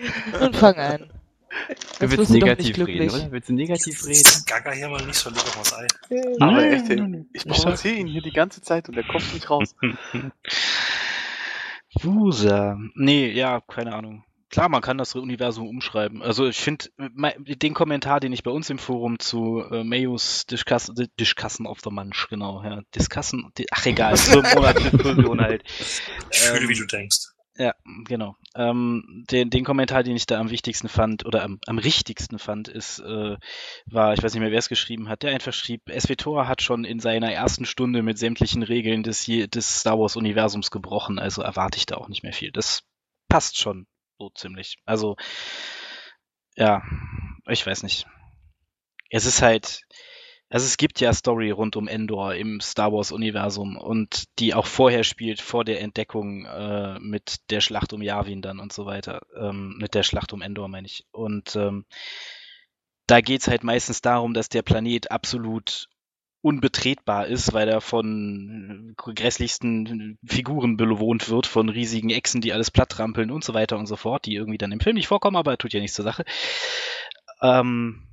[0.41, 1.11] Und fang an.
[1.51, 3.33] Du Jetzt willst du doch negativ reden, oder?
[3.33, 4.45] Willst du negativ reden?
[4.47, 5.87] Gaga hier mal nicht so lecker was Ei.
[6.41, 9.75] Aber echt, ey, ich provoziere ihn hier die ganze Zeit und er kommt nicht raus.
[12.05, 12.79] Wusa.
[12.95, 14.25] Nee, ja, keine Ahnung.
[14.51, 16.23] Klar, man kann das Universum umschreiben.
[16.23, 20.91] Also ich finde den Kommentar, den ich bei uns im Forum zu äh, Mayos Discuss,
[21.21, 25.65] Discussen of the Munch, genau, ja, Discussen, di- ach egal, zum Monat Diskussion halt.
[26.31, 27.19] Ich fühle, Ähm, wie du denkst.
[27.59, 28.37] Ja, genau.
[28.55, 32.69] Ähm, den, den Kommentar, den ich da am wichtigsten fand oder am, am richtigsten fand,
[32.69, 33.37] ist, äh,
[33.87, 36.85] war, ich weiß nicht mehr, wer es geschrieben hat, der einfach schrieb, SWTOR hat schon
[36.85, 41.87] in seiner ersten Stunde mit sämtlichen Regeln des, des Star Wars-Universums gebrochen, also erwarte ich
[41.87, 42.53] da auch nicht mehr viel.
[42.53, 42.85] Das
[43.29, 44.77] passt schon so ziemlich.
[44.85, 45.17] Also,
[46.55, 46.83] ja,
[47.49, 48.07] ich weiß nicht.
[49.11, 49.83] Es ist halt,
[50.51, 54.67] also es gibt ja Story rund um Endor im Star Wars Universum und die auch
[54.67, 59.21] vorher spielt, vor der Entdeckung äh, mit der Schlacht um Yavin dann und so weiter.
[59.37, 61.05] Ähm, mit der Schlacht um Endor meine ich.
[61.13, 61.85] Und ähm,
[63.07, 65.89] da geht's halt meistens darum, dass der Planet absolut
[66.41, 72.91] unbetretbar ist, weil er von grässlichsten Figuren bewohnt wird, von riesigen Echsen, die alles platt
[72.91, 75.59] trampeln und so weiter und so fort, die irgendwie dann im Film nicht vorkommen, aber
[75.59, 76.25] tut ja nichts zur Sache.
[77.43, 78.08] Ähm,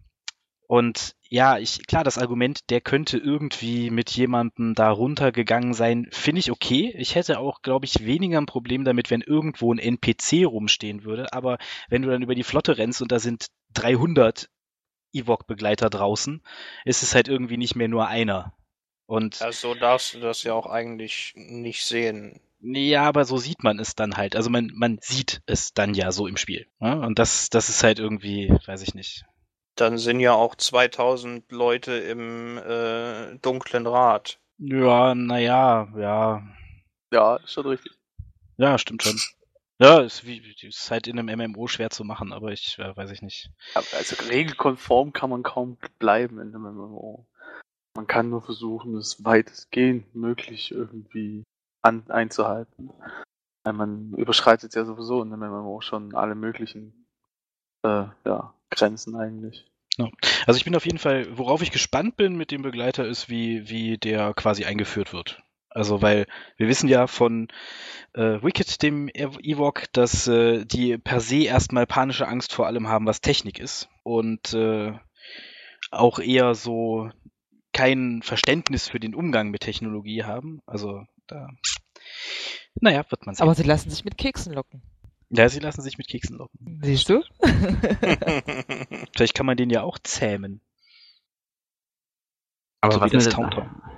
[0.68, 6.40] und ja, ich, klar, das Argument, der könnte irgendwie mit jemandem da runtergegangen sein, finde
[6.40, 6.94] ich okay.
[6.98, 11.34] Ich hätte auch, glaube ich, weniger ein Problem damit, wenn irgendwo ein NPC rumstehen würde.
[11.34, 11.58] Aber
[11.90, 14.50] wenn du dann über die Flotte rennst und da sind 300
[15.14, 16.42] Ewok-Begleiter draußen,
[16.86, 18.54] ist es halt irgendwie nicht mehr nur einer.
[19.08, 22.40] Und Ja, so darfst du das ja auch eigentlich nicht sehen.
[22.62, 24.36] ja, aber so sieht man es dann halt.
[24.36, 26.68] Also man, man sieht es dann ja so im Spiel.
[26.80, 27.00] Ne?
[27.02, 29.26] Und das, das ist halt irgendwie, weiß ich nicht.
[29.76, 34.40] Dann sind ja auch 2000 Leute im äh, dunklen Rat.
[34.58, 36.44] Ja, naja, ja.
[37.12, 37.92] Ja, ist schon richtig.
[38.58, 39.20] Ja, stimmt schon.
[39.80, 43.12] Ja, ist, wie, ist halt in einem MMO schwer zu machen, aber ich äh, weiß
[43.12, 43.52] ich nicht.
[43.74, 47.28] Also regelkonform kann man kaum bleiben in einem MMO.
[47.96, 51.44] Man kann nur versuchen, es weitestgehend möglich irgendwie
[51.82, 52.92] an, einzuhalten.
[53.66, 57.08] Weil man überschreitet ja sowieso in einem MMO schon alle möglichen
[57.84, 59.66] äh, ja, Grenzen eigentlich.
[60.46, 63.70] Also ich bin auf jeden Fall, worauf ich gespannt bin mit dem Begleiter, ist, wie,
[63.70, 65.42] wie der quasi eingeführt wird.
[65.70, 66.26] Also, weil
[66.56, 67.50] wir wissen ja von
[68.14, 73.06] äh, Wicked, dem Ewok, dass äh, die per se erstmal panische Angst vor allem haben,
[73.06, 73.90] was Technik ist.
[74.04, 74.94] Und äh,
[75.92, 77.10] auch eher so
[77.74, 80.62] kein Verständnis für den Umgang mit Technologie haben.
[80.66, 81.50] Also da,
[82.80, 83.44] naja, wird man sehen.
[83.44, 84.82] Aber sie lassen sich mit Keksen locken.
[85.30, 86.80] Ja, sie lassen sich mit Keksen locken.
[86.84, 87.24] Siehst du?
[89.16, 90.62] Vielleicht kann man den ja auch zähmen.
[92.82, 93.36] Aber So was mir, das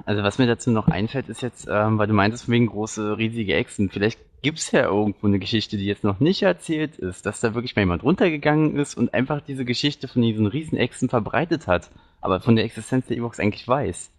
[0.05, 3.17] also was mir dazu noch einfällt, ist jetzt, ähm, weil du meintest von wegen große,
[3.17, 3.89] riesige Echsen.
[3.89, 7.75] Vielleicht gibt's ja irgendwo eine Geschichte, die jetzt noch nicht erzählt ist, dass da wirklich
[7.75, 11.89] mal jemand runtergegangen ist und einfach diese Geschichte von diesen riesen Echsen verbreitet hat,
[12.21, 14.11] aber von der Existenz der Ewoks eigentlich weiß.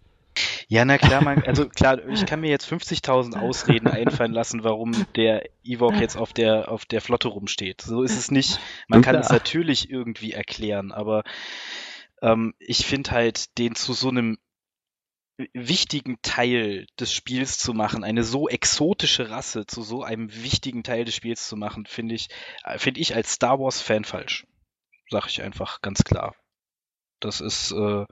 [0.71, 4.91] Ja, na klar, man, also klar, ich kann mir jetzt 50.000 Ausreden einfallen lassen, warum
[5.15, 7.81] der Ewok jetzt auf der, auf der Flotte rumsteht.
[7.81, 8.59] So ist es nicht.
[8.87, 9.25] Man kann Klar.
[9.25, 11.23] es natürlich irgendwie erklären, aber
[12.21, 14.37] ähm, ich finde halt, den zu so einem
[15.53, 21.03] wichtigen Teil des Spiels zu machen, eine so exotische Rasse zu so einem wichtigen Teil
[21.03, 22.27] des Spiels zu machen, finde ich,
[22.63, 24.45] äh, finde ich als Star Wars Fan falsch.
[25.09, 26.35] Sag ich einfach ganz klar.
[27.19, 28.05] Das ist, äh,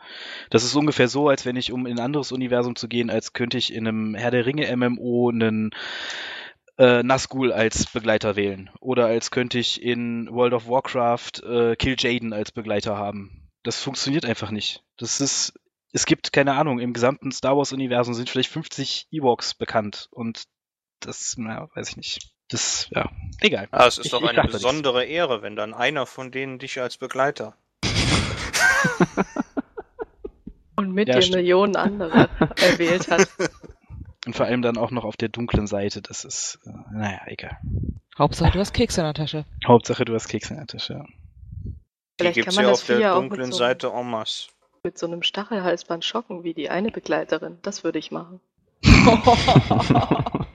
[0.50, 3.34] das ist ungefähr so, als wenn ich, um in ein anderes Universum zu gehen, als
[3.34, 5.72] könnte ich in einem Herr der Ringe MMO einen
[6.78, 8.70] äh, Nazgul als Begleiter wählen.
[8.80, 13.50] Oder als könnte ich in World of Warcraft äh, Kill Jaden als Begleiter haben.
[13.64, 14.84] Das funktioniert einfach nicht.
[14.98, 15.54] Das ist,
[15.94, 20.08] es gibt, keine Ahnung, im gesamten Star Wars-Universum sind vielleicht 50 Ewoks bekannt.
[20.12, 20.44] Und
[21.00, 22.30] das, na, weiß ich nicht.
[22.50, 23.10] Das, ja,
[23.42, 23.68] egal.
[23.72, 26.98] Ah, es ist Ich- doch eine besondere Ehre, wenn dann einer von denen dich als
[26.98, 27.58] Begleiter.
[30.76, 31.38] Und mit Ja, dir stimmt.
[31.38, 32.30] Millionen andere
[32.62, 33.28] erwählt hat.
[34.26, 36.02] Und vor allem dann auch noch auf der dunklen Seite.
[36.02, 37.58] Das ist, äh, naja, egal.
[38.18, 39.46] Hauptsache, du hast Kekse in der Tasche.
[39.66, 41.06] Hauptsache, du hast Kekse in der Tasche, ja.
[41.06, 41.74] Die
[42.20, 44.50] Vielleicht gibt's kann man ja das auf der dunklen mit so, Seite en masse.
[44.84, 47.60] mit so einem Stachelhalsband schocken, wie die eine Begleiterin.
[47.62, 48.40] Das würde ich machen.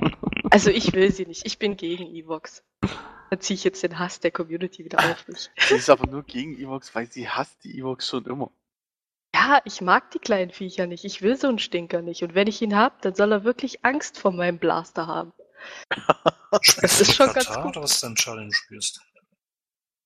[0.50, 1.46] Also ich will sie nicht.
[1.46, 2.62] Ich bin gegen Evox.
[3.32, 5.50] Da ziehe ich jetzt den Hass der Community wieder auf mich.
[5.56, 8.50] Sie ist aber nur gegen Evox, weil sie hasst die Evox schon immer.
[9.34, 11.06] Ja, ich mag die kleinen Viecher nicht.
[11.06, 12.22] Ich will so einen Stinker nicht.
[12.22, 15.32] Und wenn ich ihn hab, dann soll er wirklich Angst vor meinem Blaster haben.
[16.60, 17.76] Spielst ist du schon mit ganz Katar gut.
[17.78, 19.00] oder was ist dein Challenge du spielst?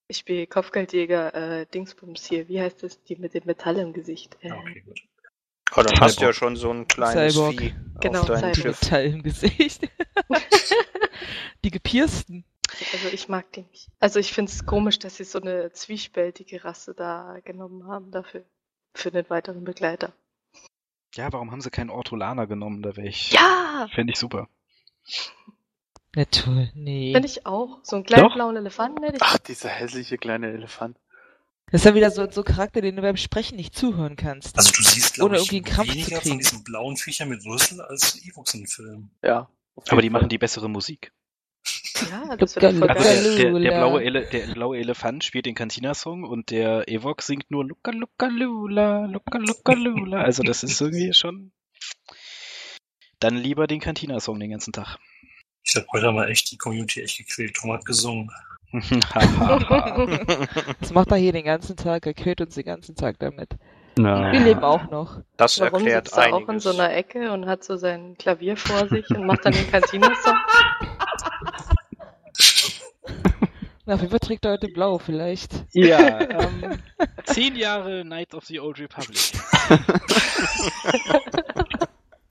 [0.07, 2.47] Ich spiele Kopfgeldjäger, äh, Dingsbums hier.
[2.47, 3.03] Wie heißt das?
[3.03, 4.37] Die mit dem Metall im Gesicht.
[4.41, 5.01] Äh, Ja, okay, gut.
[5.73, 7.59] Aber dann hast du ja schon so ein kleines Cyborg.
[7.59, 8.81] Vieh Genau, auf deinem Schiff.
[8.83, 9.89] Metall im Gesicht.
[11.65, 12.45] Die gepiersten.
[12.93, 13.89] Also ich mag die nicht.
[14.01, 18.45] Also ich finde es komisch, dass sie so eine zwiespältige Rasse da genommen haben dafür.
[18.95, 20.13] Für den weiteren Begleiter.
[21.15, 22.83] Ja, warum haben sie keinen Ortolaner genommen?
[22.83, 23.33] Da wäre ich.
[23.33, 23.89] Ja!
[23.95, 24.49] Fände ich super.
[26.15, 27.13] Na toll, nee.
[27.13, 27.79] Finde ich auch.
[27.83, 28.35] So einen kleinen Doch.
[28.35, 29.23] blauen Elefanten hätte ich.
[29.23, 30.99] Ach, dieser hässliche kleine Elefant.
[31.71, 34.57] Das ist ja wieder so, so ein Charakter, den du beim Sprechen nicht zuhören kannst.
[34.57, 36.29] Also du siehst, glaube Ohne ich, einen weniger kriegen.
[36.29, 39.11] von diesen blauen Viechern mit Rüssel als Evox in den Filmen.
[39.23, 39.51] Ja.
[39.89, 40.11] Aber die Fall.
[40.11, 41.13] machen die bessere Musik.
[42.11, 45.25] Ja, das wird Luca, voll Also Luca, der, der, der, blaue Ele der blaue Elefant
[45.25, 50.21] spielt den Cantina-Song und der Evox singt nur Luca Luca Lula, Luca Luca Lula.
[50.23, 51.53] Also das ist irgendwie schon.
[53.21, 54.99] Dann lieber den Cantina-Song den ganzen Tag.
[55.63, 57.57] Ich habe heute mal echt die Community echt gequält.
[57.57, 58.31] Tom hat gesungen.
[60.81, 63.57] Das macht er hier den ganzen Tag, er quält uns den ganzen Tag damit.
[63.99, 64.31] Na.
[64.33, 65.21] Wir leben auch noch.
[65.39, 66.65] Das Warum erklärt sitzt er auch in einiges.
[66.65, 70.37] so einer Ecke und hat so sein Klavier vor sich und macht dann den Cantina-Song?
[73.15, 75.53] Na, auf jeden Fall trägt er heute blau, vielleicht.
[75.73, 76.79] ja, ähm,
[77.25, 79.19] zehn Jahre Knights of the Old Republic.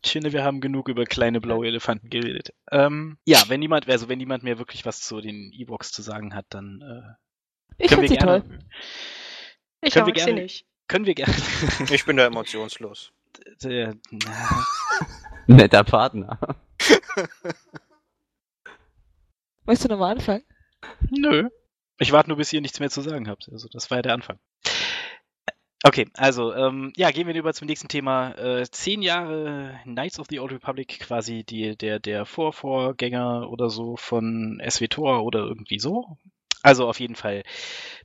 [0.03, 2.53] Ich finde, wir haben genug über kleine blaue Elefanten geredet.
[2.71, 6.35] Ähm, ja, wenn niemand, also wenn niemand mehr wirklich was zu den E-Box zu sagen
[6.35, 8.41] hat, dann äh, Ich können wir sie gerne.
[8.43, 8.59] toll.
[9.81, 10.65] Ich Können wir mag sie gerne- nicht.
[10.87, 11.33] Können wir gerne.
[11.89, 13.11] Ich bin da emotionslos.
[13.63, 14.65] äh, na,
[15.47, 16.39] Netter Partner.
[19.65, 20.43] Möchtest du nochmal anfangen?
[21.09, 21.49] Nö.
[21.99, 23.49] Ich warte nur, bis ihr nichts mehr zu sagen habt.
[23.51, 24.39] Also, das war ja der Anfang.
[25.83, 28.31] Okay, also, ähm, ja, gehen wir über zum nächsten Thema.
[28.31, 33.95] Äh, zehn Jahre Knights of the Old Republic, quasi die, der, der Vorvorgänger oder so
[33.95, 36.17] von SWTOR oder irgendwie so.
[36.63, 37.43] Also auf jeden Fall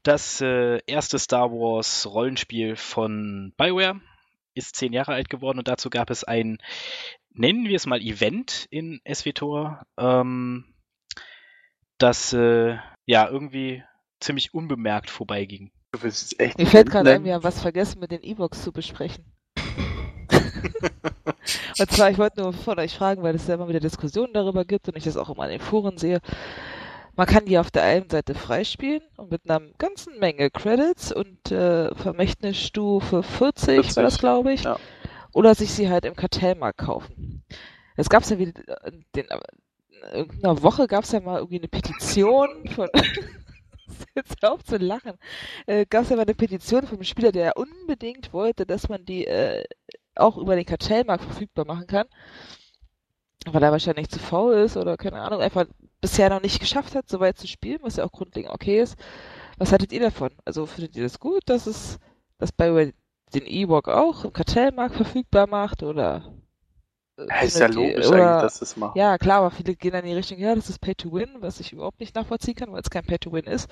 [0.02, 3.98] das äh, erste Star Wars Rollenspiel von BioWare
[4.52, 6.58] ist zehn Jahre alt geworden und dazu gab es ein,
[7.30, 10.74] nennen wir es mal Event in SWTOR, ähm,
[12.02, 12.76] das äh,
[13.06, 13.82] ja irgendwie
[14.20, 15.70] ziemlich unbemerkt vorbeiging.
[15.92, 18.72] Du willst echt Mir fällt gerade ein, wir haben was vergessen mit den E-Box zu
[18.72, 19.24] besprechen.
[21.78, 24.64] und zwar, ich wollte nur von euch fragen, weil es ja immer wieder Diskussionen darüber
[24.64, 26.20] gibt und ich das auch immer in den Foren sehe.
[27.16, 31.50] Man kann die auf der einen Seite freispielen und mit einer ganzen Menge Credits und
[31.50, 34.62] äh, Vermächtnisstufe 40, war 40, das, glaube ich.
[34.62, 34.78] ja.
[35.32, 37.44] Oder sich sie halt im Kartellmarkt kaufen.
[37.96, 38.52] Es gab ja wieder,
[39.14, 39.26] den,
[40.12, 42.88] irgendeiner Woche gab es ja mal irgendwie eine Petition von,
[44.14, 45.18] jetzt auf zu lachen,
[45.66, 49.26] äh, gab es ja mal eine Petition vom Spieler, der unbedingt wollte, dass man die
[49.26, 49.64] äh,
[50.14, 52.06] auch über den Kartellmarkt verfügbar machen kann.
[53.46, 55.64] Weil er wahrscheinlich zu faul ist oder keine Ahnung, einfach
[56.00, 58.98] bisher noch nicht geschafft hat, so weit zu spielen, was ja auch grundlegend okay ist.
[59.56, 60.30] Was haltet ihr davon?
[60.44, 61.98] Also findet ihr das gut, dass es
[62.40, 62.92] dass BioWare
[63.34, 66.24] den E-Walk auch im Kartellmarkt verfügbar macht oder
[67.28, 68.96] Ja, ist ja logisch oder, eigentlich, dass das macht.
[68.96, 71.28] ja, klar, aber viele gehen dann in die Richtung, ja, das ist Pay to Win,
[71.40, 73.68] was ich überhaupt nicht nachvollziehen kann, weil es kein Pay to Win ist.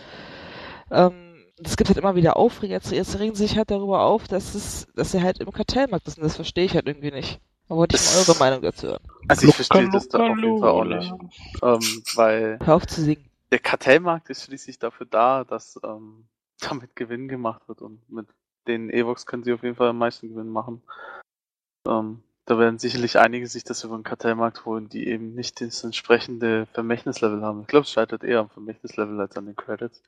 [0.90, 1.28] Ähm,
[1.62, 4.54] es gibt halt immer wieder Aufreger, jetzt, jetzt regen sie sich halt darüber auf, dass
[4.54, 7.40] es, dass er halt im Kartellmarkt ist und das verstehe ich halt irgendwie nicht.
[7.68, 9.02] Da wollte ich mal eure Meinung dazu hören.
[9.28, 11.12] Also ich verstehe das da auf jeden Fall auch nicht.
[11.62, 13.28] Ähm, weil Hör auf zu singen.
[13.50, 16.28] der Kartellmarkt ist schließlich dafür da, dass ähm,
[16.60, 18.26] damit Gewinn gemacht wird und mit
[18.66, 20.82] den Evox können sie auf jeden Fall am meisten Gewinn machen.
[21.86, 25.84] Ähm, da werden sicherlich einige sich das über den Kartellmarkt holen, die eben nicht das
[25.84, 27.60] entsprechende Vermächtnislevel haben.
[27.60, 30.02] Ich glaube, es scheitert eher am Vermächtnislevel als an den Credits.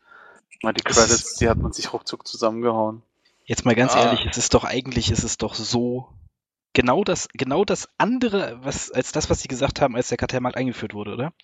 [0.62, 3.02] Meine, die Credits, die hat man sich ruckzuck zusammengehauen.
[3.44, 4.04] Jetzt mal ganz Ah.
[4.04, 6.08] ehrlich, es ist doch eigentlich, es ist doch so
[6.72, 10.56] genau das, genau das andere, was, als das, was sie gesagt haben, als der Kartellmarkt
[10.56, 11.34] eingeführt wurde, oder?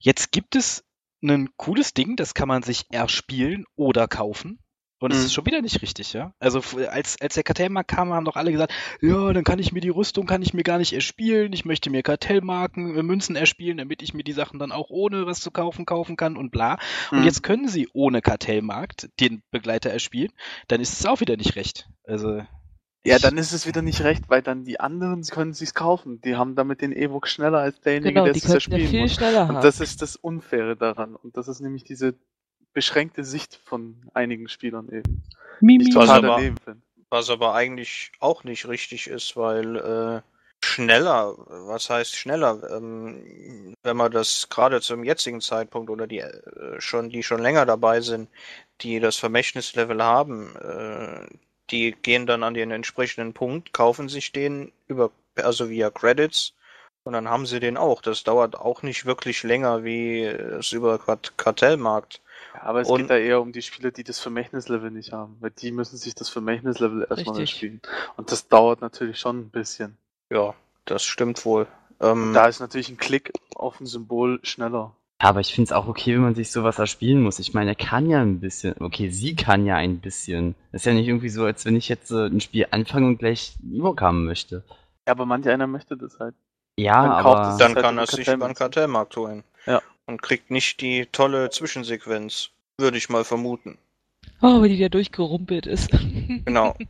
[0.00, 0.84] Jetzt gibt es
[1.22, 4.58] ein cooles Ding, das kann man sich erspielen oder kaufen.
[5.00, 5.24] Und es Mhm.
[5.24, 6.34] ist schon wieder nicht richtig, ja.
[6.40, 9.80] Also als, als der Kartellmarkt kam, haben doch alle gesagt, ja, dann kann ich mir
[9.80, 11.52] die Rüstung, kann ich mir gar nicht erspielen.
[11.54, 15.24] Ich möchte mir Kartellmarken, äh, Münzen erspielen, damit ich mir die Sachen dann auch ohne
[15.26, 16.78] was zu kaufen kaufen kann und bla.
[17.10, 17.24] Und Mhm.
[17.24, 20.32] jetzt können sie ohne Kartellmarkt den Begleiter erspielen.
[20.68, 21.88] Dann ist es auch wieder nicht recht.
[22.04, 22.42] Also.
[23.02, 26.20] Ja, dann ist es wieder nicht recht, weil dann die anderen sie können sich's kaufen.
[26.20, 28.90] Die haben damit den Evox schneller als derjenige, Genau, der die es könnten ja zerspielen
[28.90, 29.14] viel muss.
[29.14, 29.56] schneller haben.
[29.56, 31.16] Und das ist das Unfaire daran.
[31.16, 32.18] Und das ist nämlich diese
[32.72, 35.22] beschränkte Sicht von einigen Spielern eben.
[35.60, 36.40] Die Was aber-.
[37.12, 40.20] Was aber eigentlich auch nicht richtig ist, weil äh,
[40.64, 42.62] schneller, was heißt schneller?
[42.70, 47.66] Ähm, wenn man das gerade zum jetzigen Zeitpunkt oder die äh, schon, die schon länger
[47.66, 48.28] dabei sind,
[48.80, 51.26] die das Vermächtnislevel haben, äh,
[51.70, 56.54] die gehen dann an den entsprechenden Punkt, kaufen sich den über, also via Credits
[57.04, 58.02] und dann haben sie den auch.
[58.02, 62.20] Das dauert auch nicht wirklich länger wie es über Kart Kartellmarkt.
[62.54, 65.36] Ja, aber es Und- geht da eher um die Spieler, die das Vermächtnislevel nicht haben.
[65.40, 67.80] Weil die müssen sich das Vermächtnislevel erstmal erspielen.
[68.16, 69.96] Und das dauert natürlich schon ein bisschen.
[70.30, 71.66] Ja, das stimmt wohl.
[72.00, 74.94] Ähm, Da ist natürlich ein Klick auf ein Symbol schneller.
[75.22, 77.38] Ja, aber ich finde es auch okay, wenn man sich sowas erspielen muss.
[77.40, 78.74] Ich meine, er kann ja ein bisschen.
[78.80, 80.54] Okay, sie kann ja ein bisschen.
[80.72, 83.54] ist ja nicht irgendwie so, als wenn ich jetzt äh, ein Spiel anfange und gleich
[83.70, 84.64] Ewok haben möchte.
[85.06, 86.34] Ja, aber manch einer möchte das halt.
[86.82, 87.48] Ja, Dann kauft aber.
[87.50, 89.16] es dann halt kann er sich über den Kartellmarkt.
[89.16, 89.44] Holen.
[89.66, 89.82] Ja.
[90.06, 93.78] Und kriegt nicht die tolle Zwischensequenz, würde ich mal vermuten.
[94.42, 95.90] Oh, wie die da durchgerumpelt ist.
[96.44, 96.74] Genau.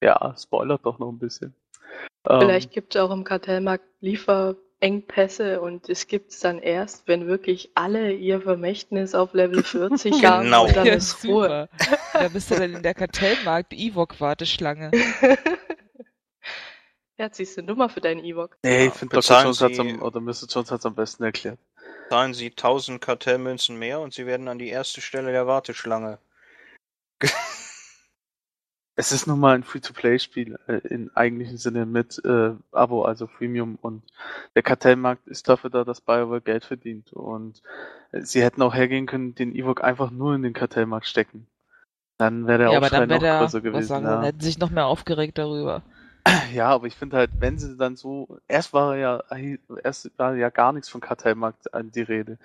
[0.00, 1.52] Ja, spoilert doch noch ein bisschen.
[2.28, 3.82] Ähm, Vielleicht gibt es auch im Kartellmarkt
[4.80, 10.44] Engpässe und es gibt's dann erst, wenn wirklich alle ihr Vermächtnis auf Level 40 haben
[10.44, 10.66] Genau.
[10.66, 11.68] und dann Ja, ist Ruhe.
[11.78, 11.88] super.
[12.12, 14.92] Da bist du dann in der Kartellmarkt-Ewok-Warteschlange.
[17.18, 18.56] ja, ziehst du Nummer für deinen Ewok.
[18.62, 19.42] Nee, Ja, ich finde Dr.
[19.42, 20.46] Jones Sie- am, oder Mr.
[20.48, 21.58] Jones hat's am besten erklärt.
[22.08, 26.18] Zahlen Sie 1000 Kartellmünzen mehr und Sie werden an die erste Stelle der Warteschlange.
[29.00, 33.78] Es ist nun mal ein Free-to-Play-Spiel äh, im eigentlichen Sinne mit äh, Abo, also Premium
[33.80, 34.02] und
[34.56, 37.62] der Kartellmarkt ist dafür da, dass BioWare Geld verdient und
[38.10, 41.46] äh, sie hätten auch hergehen können, den Ewok einfach nur in den Kartellmarkt stecken.
[42.18, 43.86] Dann wäre der ja, aber Aufschrei dann noch der, größer gewesen.
[43.86, 44.14] sagen, ja.
[44.16, 45.84] dann hätten sie sich noch mehr aufgeregt darüber.
[46.54, 49.22] Ja, aber ich finde halt, wenn sie dann so, erst war ja,
[49.82, 52.38] erst war ja gar nichts von Kartellmarkt an die Rede.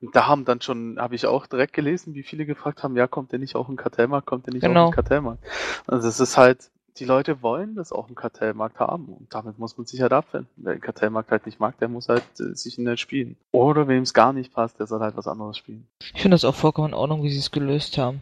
[0.00, 3.06] Und da haben dann schon, habe ich auch direkt gelesen, wie viele gefragt haben, ja,
[3.06, 4.86] kommt der nicht auch im Kartellmarkt, kommt der nicht auch Genau.
[4.88, 5.42] im Kartellmarkt?
[5.86, 9.76] Also es ist halt, die Leute wollen das auch im Kartellmarkt haben und damit muss
[9.78, 10.48] man sich halt abfinden.
[10.56, 13.36] Wer den Kartellmarkt halt nicht mag, der muss halt äh, sich in den spielen.
[13.52, 15.86] Oder wem es gar nicht passt, der soll halt was anderes spielen.
[16.14, 18.20] Ich finde das auch vollkommen in Ordnung, wie sie es gelöst haben.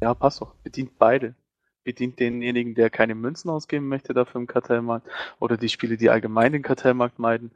[0.00, 0.52] Ja, passt doch.
[0.62, 1.34] Bedient beide.
[1.84, 5.06] Bedient denjenigen, der keine Münzen ausgeben möchte dafür im Kartellmarkt,
[5.38, 7.52] oder die Spieler, die allgemein den Kartellmarkt meiden,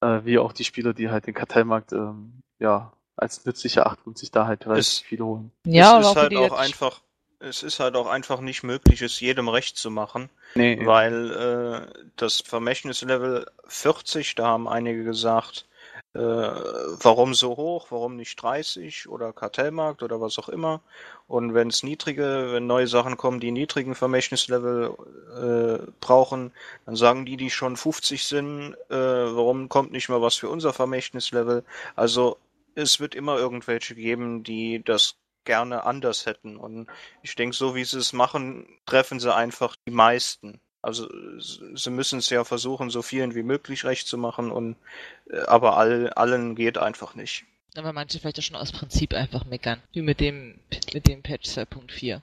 [0.00, 4.18] äh, wie auch die Spieler, die halt den Kartellmarkt ähm, ja als nützlich erachten und
[4.18, 5.50] sich da halt relativ Es- viel holen.
[5.66, 7.00] Ja, es aber ist halt auch einfach,
[7.40, 11.30] es ist halt auch einfach nicht möglich, es jedem recht zu machen, Nee, weil
[11.92, 15.66] äh, das Vermächtnislevel 40, da haben einige gesagt,
[16.14, 20.80] äh, warum so hoch, warum nicht 30 oder Kartellmarkt oder was auch immer.
[21.26, 24.94] Und wenn es niedrige, wenn neue Sachen kommen, die niedrigen Vermächtnislevel
[25.36, 26.52] äh, brauchen,
[26.84, 30.72] dann sagen die, die schon 50 sind, äh, warum kommt nicht mal was für unser
[30.72, 31.64] Vermächtnislevel?
[31.96, 32.36] Also
[32.74, 36.56] es wird immer irgendwelche geben, die das gerne anders hätten.
[36.56, 36.88] Und
[37.22, 40.60] ich denke, so wie sie es machen, treffen sie einfach die meisten.
[40.82, 44.76] Also sie müssen es ja versuchen, so vielen wie möglich recht zu machen, und
[45.30, 47.44] äh, aber all, allen geht einfach nicht.
[47.76, 49.80] Aber manche vielleicht auch schon aus Prinzip einfach meckern.
[49.92, 50.58] Wie mit dem,
[50.92, 52.20] mit dem Patch 2.4.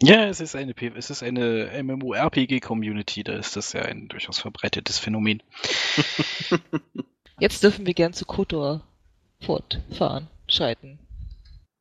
[0.00, 4.38] Ja, es ist eine, P es ist eine MMORPG-Community, da ist das ja ein durchaus
[4.38, 5.42] verbreitetes Phänomen.
[7.40, 8.84] Jetzt dürfen wir gern zu Kotor
[9.40, 11.00] fortfahren, schreiten.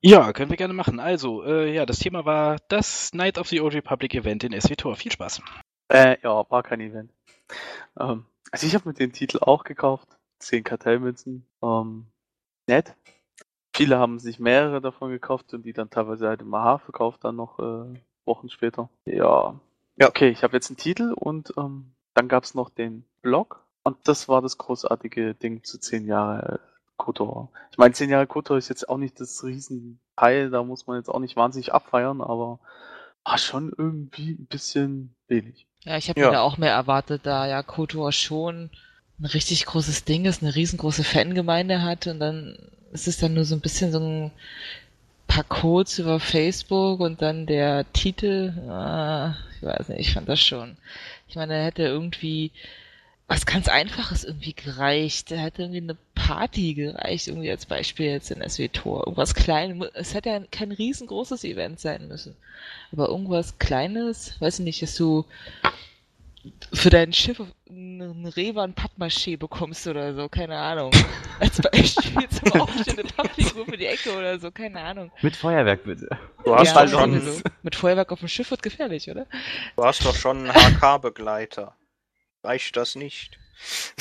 [0.02, 1.00] Ja, können wir gerne machen.
[1.00, 4.96] Also, äh, ja, das Thema war das Night of the Old Republic Event in SWTOR.
[4.96, 5.42] Viel Spaß.
[5.90, 7.12] Äh, ja, war kein Event.
[8.00, 10.08] Ähm, also ich habe mir den Titel auch gekauft.
[10.40, 11.46] Zehn Kartellmünzen.
[11.62, 12.08] Ähm,
[12.68, 12.96] nett.
[13.76, 17.36] Viele haben sich mehrere davon gekauft und die dann teilweise halt im AHA verkauft, dann
[17.36, 18.90] noch äh, Wochen später.
[19.06, 19.60] Ja.
[19.98, 20.10] Ja.
[20.10, 24.28] Okay, ich habe jetzt einen Titel und ähm, dann gab's noch den Blog und das
[24.28, 26.60] war das großartige Ding zu zehn Jahre äh,
[26.98, 27.50] Kotor.
[27.72, 31.10] Ich meine, zehn Jahre Kotor ist jetzt auch nicht das Riesenteil, da muss man jetzt
[31.10, 32.60] auch nicht wahnsinnig abfeiern, aber
[33.28, 35.66] war schon irgendwie ein bisschen wenig.
[35.84, 36.28] Ja, ich habe Ja.
[36.28, 38.70] mir da auch mehr erwartet, da ja Kotor schon
[39.20, 42.58] ein richtig großes Ding ist, eine riesengroße Fangemeinde hat und dann
[42.94, 44.32] ist es dann nur so ein bisschen so ein
[45.28, 50.40] paar Codes über Facebook und dann der Titel, ah, ich weiß nicht, ich fand das
[50.40, 50.78] schon.
[51.28, 52.52] Ich meine, er hätte irgendwie
[53.28, 55.32] was ganz Einfaches irgendwie gereicht.
[55.32, 59.06] Er hätte irgendwie eine Party gereicht, irgendwie als Beispiel jetzt in SW Tor.
[59.06, 59.90] Irgendwas Kleines.
[59.94, 62.36] Es hätte ja kein riesengroßes Event sein müssen.
[62.92, 65.26] Aber irgendwas Kleines, weiß ich nicht, dass du
[66.72, 70.92] für dein Schiff einen Revan Pappmaché bekommst oder so, keine Ahnung.
[71.40, 75.12] Als Beispiel zum Aufstellen eine Pappfigur für die Ecke oder so, keine Ahnung.
[75.22, 76.08] Mit Feuerwerk bitte.
[76.46, 77.44] Du hast Ja, doch schon.
[77.64, 79.26] Mit Feuerwerk auf dem Schiff wird gefährlich, oder?
[79.76, 81.76] du hast doch schon einen HK-Begleiter.
[82.44, 83.40] Reicht das nicht?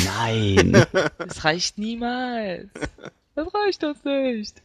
[0.05, 0.87] Nein.
[1.19, 2.69] Das reicht niemals.
[3.35, 4.63] Das reicht uns nicht.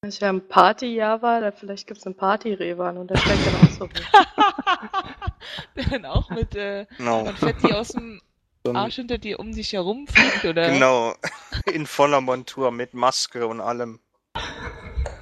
[0.00, 3.54] Wenn es ja ein Partyjahr war, da vielleicht gibt's einen Party-Revan und der steigt dann
[3.56, 3.88] auch so.
[5.76, 7.24] Der dann auch mit äh, Genau.
[7.24, 8.20] Konfetti aus dem
[8.66, 10.70] Arsch hinter dir um dich herum fliegt, oder?
[10.70, 11.14] Genau.
[11.72, 14.00] In voller Montur mit Maske und allem.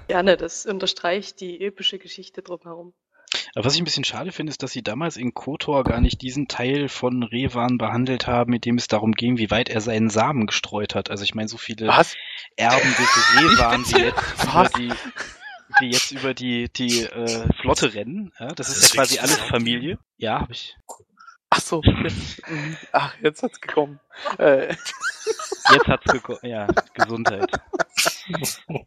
[0.09, 2.93] Gerne, das unterstreicht die epische Geschichte drumherum.
[3.55, 6.23] Aber was ich ein bisschen schade finde, ist, dass sie damals in KOTOR gar nicht
[6.23, 10.11] diesen Teil von Revan behandelt haben, mit dem es darum ging, wie weit er seinen
[10.11, 11.11] Samen gestreut hat.
[11.11, 12.17] Also ich meine, so viele Was?
[12.57, 14.93] Erben des Revan, die jetzt über die,
[15.81, 18.33] die jetzt über die, die äh, Flotte rennen.
[18.39, 19.99] Ja, das ist Das ja quasi ist alles Familie.
[20.17, 20.77] Ja, habe ich.
[21.51, 21.83] Ach so.
[21.83, 22.43] Jetzt,
[22.93, 23.99] ach, jetzt hat's gekommen.
[24.39, 24.75] Äh,
[25.73, 26.41] Jetzt hat's gekommen.
[26.43, 27.51] Ja, Gesundheit.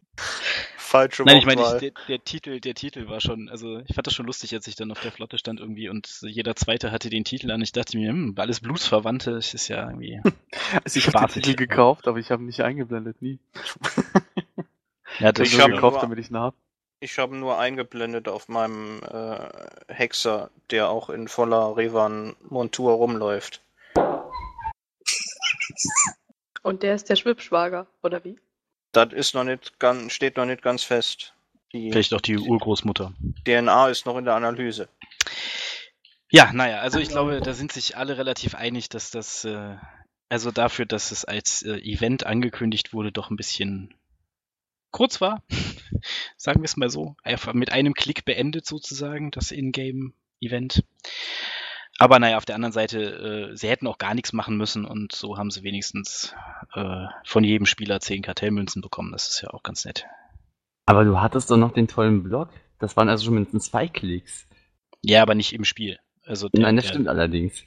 [0.94, 4.14] Falsche Nein, ich meine, der, der Titel, der Titel war schon, also ich fand das
[4.14, 7.24] schon lustig, als ich dann auf der Flotte stand irgendwie und jeder Zweite hatte den
[7.24, 7.60] Titel an.
[7.62, 10.20] Ich dachte mir, hm, alles Blutsverwandte, das ist ja irgendwie.
[10.84, 11.42] also ich habe den.
[11.42, 13.40] Titel gekauft, aber ich habe ihn nicht eingeblendet, nie.
[15.18, 16.56] Ja, das Ich Ich hab habe gekauft, nur- damit ich ihn habe.
[17.00, 19.48] Ich habe nur eingeblendet auf meinem äh,
[19.88, 23.62] Hexer, der auch in voller Revan-Montur rumläuft.
[26.62, 28.38] Und der ist der Schwibschwager, oder wie?
[28.94, 31.34] Das ist noch nicht ganz, steht noch nicht ganz fest.
[31.72, 33.12] Die Vielleicht auch die Urgroßmutter.
[33.44, 34.88] DNA ist noch in der Analyse.
[36.30, 39.76] Ja, naja, also ich glaube, da sind sich alle relativ einig, dass das, äh,
[40.28, 43.94] also dafür, dass es als äh, Event angekündigt wurde, doch ein bisschen
[44.92, 45.42] kurz war.
[46.36, 47.16] Sagen wir es mal so.
[47.22, 50.84] Einfach mit einem Klick beendet sozusagen, das Ingame-Event.
[51.98, 55.12] Aber naja, auf der anderen Seite, äh, sie hätten auch gar nichts machen müssen und
[55.12, 56.34] so haben sie wenigstens
[56.74, 59.12] äh, von jedem Spieler zehn Kartellmünzen bekommen.
[59.12, 60.04] Das ist ja auch ganz nett.
[60.86, 62.50] Aber du hattest doch noch den tollen Blog.
[62.78, 64.46] Das waren also schon mindestens zwei Klicks.
[65.02, 65.98] Ja, aber nicht im Spiel.
[66.24, 67.64] Also der, Nein, das der, stimmt allerdings.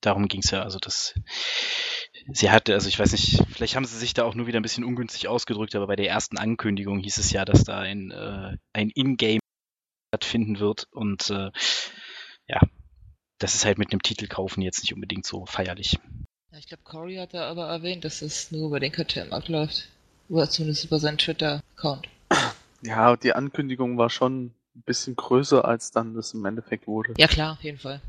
[0.00, 0.62] darum ging's ja.
[0.62, 1.14] Also das,
[2.32, 4.62] sie hatte, also ich weiß nicht, vielleicht haben sie sich da auch nur wieder ein
[4.62, 8.56] bisschen ungünstig ausgedrückt, aber bei der ersten Ankündigung hieß es ja, dass da ein, äh,
[8.72, 9.40] ein Ingame
[10.08, 11.50] stattfinden wird und äh,
[12.48, 12.60] ja,
[13.38, 15.98] das ist halt mit einem Titel kaufen jetzt nicht unbedingt so feierlich.
[16.52, 19.88] Ja, ich glaube, Cory hat da aber erwähnt, dass es nur über den Kartellmarkt läuft.
[20.28, 22.08] Oder zumindest über seinen Twitter-Account.
[22.82, 27.14] Ja, die Ankündigung war schon ein bisschen größer, als dann das im Endeffekt wurde.
[27.16, 28.00] Ja klar, auf jeden Fall.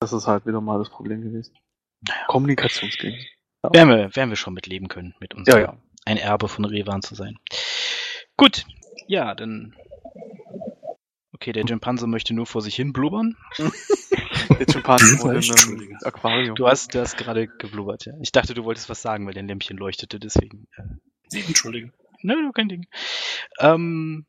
[0.00, 1.56] Das ist halt wieder mal das Problem gewesen.
[2.28, 3.18] Kommunikationsgänge.
[3.62, 5.76] Werden wir, werden wir schon mit leben können, mit uns Ja, ja.
[6.04, 7.38] ein Erbe von Revan zu sein.
[8.36, 8.66] Gut,
[9.06, 9.74] ja, dann.
[11.32, 13.36] Okay, der Jimpanse möchte nur vor sich hin blubbern.
[14.50, 15.94] Der Schimpanse wurde in Entschuldige.
[15.94, 16.54] einem Aquarium.
[16.56, 18.14] Du hast, du hast gerade geblubbert, ja.
[18.20, 20.66] Ich dachte, du wolltest was sagen, weil dein Lämpchen leuchtete, deswegen.
[20.76, 20.82] Äh,
[21.32, 21.90] Nee, Entschuldige.
[22.22, 22.86] Nö, nö, kein Ding.
[23.58, 24.26] Ähm,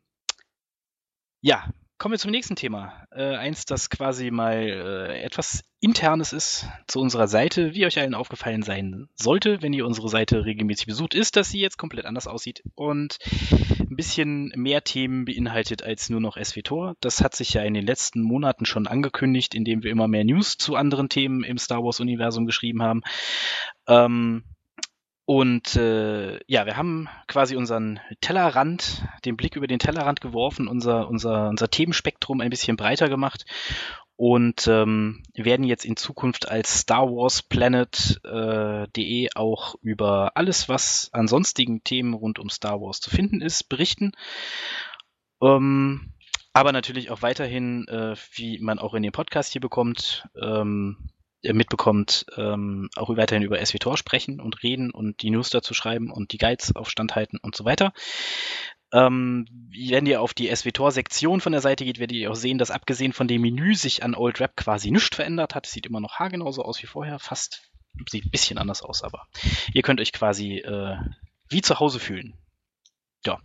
[1.41, 3.05] ja, kommen wir zum nächsten Thema.
[3.11, 8.15] Äh, eins, das quasi mal äh, etwas Internes ist zu unserer Seite, wie euch allen
[8.15, 12.27] aufgefallen sein sollte, wenn ihr unsere Seite regelmäßig besucht, ist, dass sie jetzt komplett anders
[12.27, 13.19] aussieht und
[13.79, 16.95] ein bisschen mehr Themen beinhaltet als nur noch SWTOR.
[17.01, 20.57] Das hat sich ja in den letzten Monaten schon angekündigt, indem wir immer mehr News
[20.57, 23.01] zu anderen Themen im Star Wars-Universum geschrieben haben.
[23.87, 24.43] Ähm,
[25.26, 31.07] und äh, ja, wir haben quasi unseren Tellerrand, den Blick über den Tellerrand geworfen, unser,
[31.07, 33.45] unser, unser Themenspektrum ein bisschen breiter gemacht
[34.17, 40.69] und ähm, werden jetzt in Zukunft als Star Wars Planet.de äh, .de auch über alles,
[40.69, 44.11] was an sonstigen Themen rund um Star Wars zu finden ist, berichten.
[45.41, 46.13] Ähm,
[46.53, 51.14] aber natürlich auch weiterhin, äh, wie man auch in dem Podcast hier bekommt, ähm, äh,
[51.53, 56.31] mitbekommt, ähm, auch weiterhin über SWTOR sprechen und reden und die News dazu schreiben und
[56.31, 57.93] die Guides auf Stand halten und so weiter.
[58.91, 62.71] Ähm, wenn ihr auf die SWTOR-Sektion von der Seite geht, werdet ihr auch sehen, dass
[62.71, 65.67] abgesehen von dem Menü sich an Old Rap quasi nichts verändert hat.
[65.67, 67.69] Es sieht immer noch haargenauso aus wie vorher, fast
[68.09, 69.27] sieht ein bisschen anders aus, aber
[69.73, 70.97] ihr könnt euch quasi äh,
[71.49, 72.35] wie zu Hause fühlen.
[73.25, 73.39] Ja.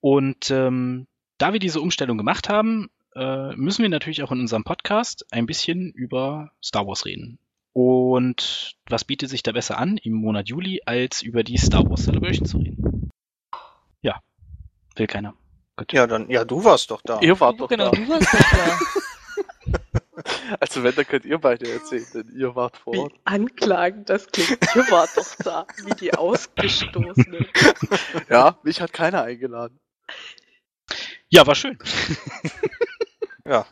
[0.00, 1.06] Und ähm,
[1.38, 5.46] da wir diese Umstellung gemacht haben, äh, müssen wir natürlich auch in unserem Podcast ein
[5.46, 7.38] bisschen über Star Wars reden.
[7.72, 12.04] Und was bietet sich da besser an im Monat Juli, als über die Star Wars
[12.04, 13.10] Celebration zu reden?
[14.02, 14.20] Ja,
[14.96, 15.34] will keiner.
[15.76, 15.92] Gut.
[15.92, 17.20] Ja, dann, ja, du warst doch da.
[17.20, 17.96] Ihr wart doch genau, da.
[17.96, 18.78] du warst doch da.
[20.60, 23.12] Also wenn, dann könnt ihr beide erzählen, denn ihr wart vor Wie Ort.
[23.24, 24.58] anklagend das klingt.
[24.74, 27.46] Ihr wart doch da, wie die Ausgestoßenen.
[28.28, 29.78] Ja, mich hat keiner eingeladen.
[31.28, 31.78] Ja, war schön.
[33.48, 33.66] Ja,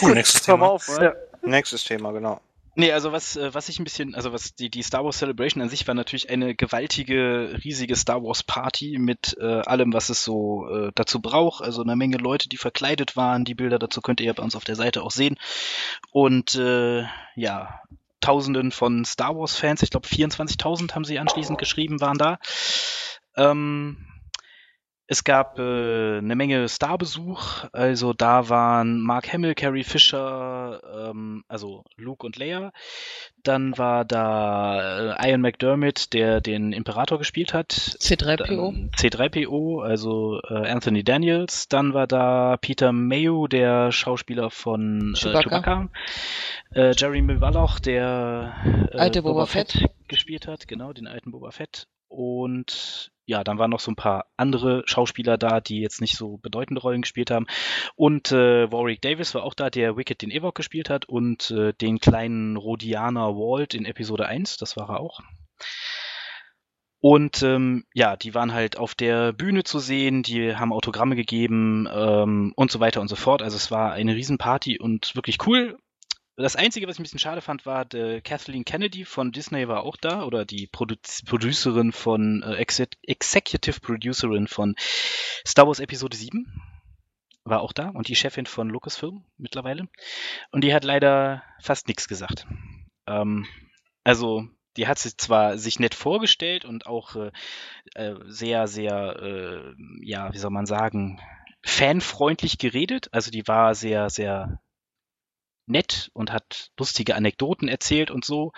[0.00, 0.68] Cool, nächstes Thema.
[0.68, 1.14] auf, ne?
[1.42, 2.40] nächstes Thema, genau.
[2.76, 5.60] Nee, also was, äh, was ich ein bisschen, also was die, die Star Wars Celebration
[5.60, 10.22] an sich war natürlich eine gewaltige, riesige Star Wars Party mit äh, allem, was es
[10.22, 11.64] so äh, dazu braucht.
[11.64, 13.44] Also eine Menge Leute, die verkleidet waren.
[13.44, 15.36] Die Bilder dazu könnt ihr ja bei uns auf der Seite auch sehen.
[16.12, 17.02] Und äh,
[17.34, 17.80] ja,
[18.20, 22.38] Tausenden von Star Wars Fans, ich glaube 24.000 haben sie anschließend geschrieben, waren da.
[23.36, 24.06] Ähm,
[25.10, 30.80] es gab äh, eine Menge Starbesuch, also da waren Mark Hamill, Carrie Fisher,
[31.10, 32.72] ähm, also Luke und Leia.
[33.42, 37.72] Dann war da äh, Ian McDermott, der den Imperator gespielt hat.
[37.72, 38.46] C3PO.
[38.46, 41.66] Dann C3PO, also äh, Anthony Daniels.
[41.66, 45.42] Dann war da Peter Mayo, der Schauspieler von äh, Chewbacca.
[45.42, 45.88] Chewbacca.
[46.72, 48.54] Äh, Jeremy Wallach, der
[48.92, 49.88] äh, Alte Boba Fett.
[50.06, 51.88] gespielt hat, genau, den alten Boba Fett.
[52.06, 56.38] Und ja, dann waren noch so ein paar andere Schauspieler da, die jetzt nicht so
[56.38, 57.46] bedeutende Rollen gespielt haben.
[57.94, 61.72] Und äh, Warwick Davis war auch da, der Wicked den Ewok gespielt hat und äh,
[61.72, 65.20] den kleinen Rodianer Walt in Episode 1, das war er auch.
[66.98, 71.88] Und ähm, ja, die waren halt auf der Bühne zu sehen, die haben Autogramme gegeben
[71.90, 73.42] ähm, und so weiter und so fort.
[73.42, 75.78] Also es war eine Riesenparty und wirklich cool.
[76.42, 79.84] Das Einzige, was ich ein bisschen schade fand, war, der Kathleen Kennedy von Disney war
[79.84, 84.74] auch da, oder die Produ Producerin von, äh, Exe Executive Producerin von
[85.46, 86.46] Star Wars Episode 7
[87.44, 89.88] war auch da und die Chefin von Lucasfilm mittlerweile.
[90.50, 92.46] Und die hat leider fast nichts gesagt.
[93.06, 93.46] Ähm,
[94.04, 97.32] also die hat sie zwar sich nett vorgestellt und auch äh,
[97.94, 101.20] äh, sehr, sehr, äh, ja, wie soll man sagen,
[101.64, 103.08] fanfreundlich geredet.
[103.12, 104.60] Also die war sehr, sehr
[105.70, 108.52] nett und hat lustige Anekdoten erzählt und so.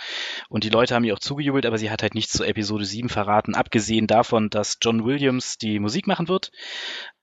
[0.49, 3.09] Und die Leute haben ihr auch zugejubelt, aber sie hat halt nichts zu Episode 7
[3.09, 6.51] verraten, abgesehen davon, dass John Williams die Musik machen wird.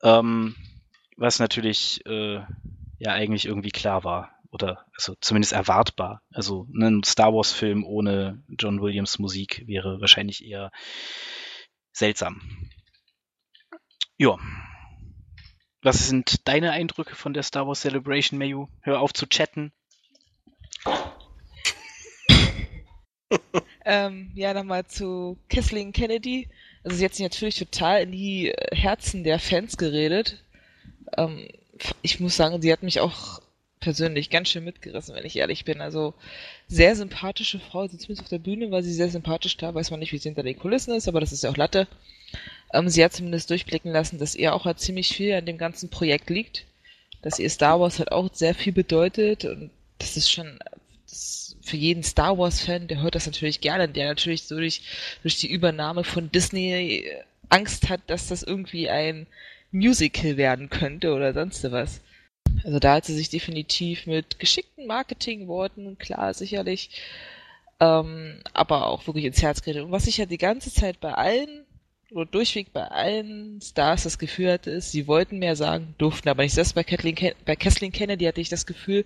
[0.04, 0.56] Ähm,
[1.18, 2.42] was natürlich äh,
[2.98, 4.32] ja eigentlich irgendwie klar war.
[4.52, 6.24] Oder also zumindest erwartbar.
[6.32, 10.72] Also ein Star Wars-Film ohne John Williams Musik wäre wahrscheinlich eher
[11.92, 12.42] seltsam.
[14.18, 14.38] Ja.
[15.82, 18.68] Was sind deine Eindrücke von der Star Wars Celebration, Mayu?
[18.82, 19.72] Hör auf zu chatten.
[23.86, 26.48] ähm, ja, nochmal zu Kathleen Kennedy.
[26.84, 30.44] Also sie hat sich natürlich total in die Herzen der Fans geredet.
[31.18, 31.48] Ähm,
[32.02, 33.42] ich muss sagen, sie hat mich auch
[33.80, 35.82] persönlich ganz schön mitgerissen, wenn ich ehrlich bin.
[35.82, 36.14] Also
[36.68, 40.00] sehr sympathische Frau, sie zumindest auf der Bühne war sie sehr sympathisch da, weiß man
[40.00, 41.88] nicht, wie sie hinter den Kulissen ist, aber das ist ja auch Latte.
[42.74, 45.90] Ähm, sie hat zumindest durchblicken lassen, dass ihr auch halt ziemlich viel an dem ganzen
[45.90, 46.66] Projekt liegt,
[47.22, 50.60] dass ihr Star Wars halt auch sehr viel bedeutet und das ist schon
[51.10, 54.82] das für jeden Star Wars-Fan, der hört das natürlich gerne, der natürlich so durch,
[55.22, 57.06] durch die Übernahme von Disney
[57.50, 59.28] Angst hat, dass das irgendwie ein
[59.72, 62.02] Musical werden könnte oder sonst was.
[62.64, 66.90] Also da hat sie sich definitiv mit geschickten Marketingworten, klar, sicherlich,
[67.80, 69.84] ähm, aber auch wirklich ins Herz geredet.
[69.86, 71.66] Und was ich ja die ganze Zeit bei allen
[72.12, 76.44] oder durchweg bei allen Stars das Gefühl hatte, ist, sie wollten mehr sagen, durften aber
[76.44, 76.58] nicht.
[76.58, 79.06] Das bei Kathleen, bei Kathleen Kennedy hatte ich das Gefühl,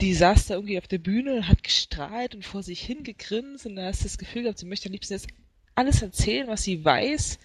[0.00, 3.86] die saß da irgendwie auf der Bühne, hat gestrahlt und vor sich hingegrinst und da
[3.86, 5.28] hast du das Gefühl gehabt, sie möchte am liebsten jetzt
[5.74, 7.38] alles erzählen, was sie weiß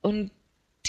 [0.00, 0.30] und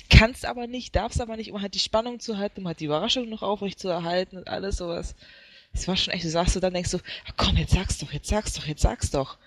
[0.09, 2.85] kannst aber nicht, darfst aber nicht, um halt die Spannung zu halten, um halt die
[2.85, 5.15] Überraschung noch aufrecht zu erhalten und alles sowas.
[5.73, 8.11] Das war schon echt, du sagst du dann, denkst du, ah, komm, jetzt sag's doch,
[8.11, 9.37] jetzt sag's doch, jetzt sag's doch.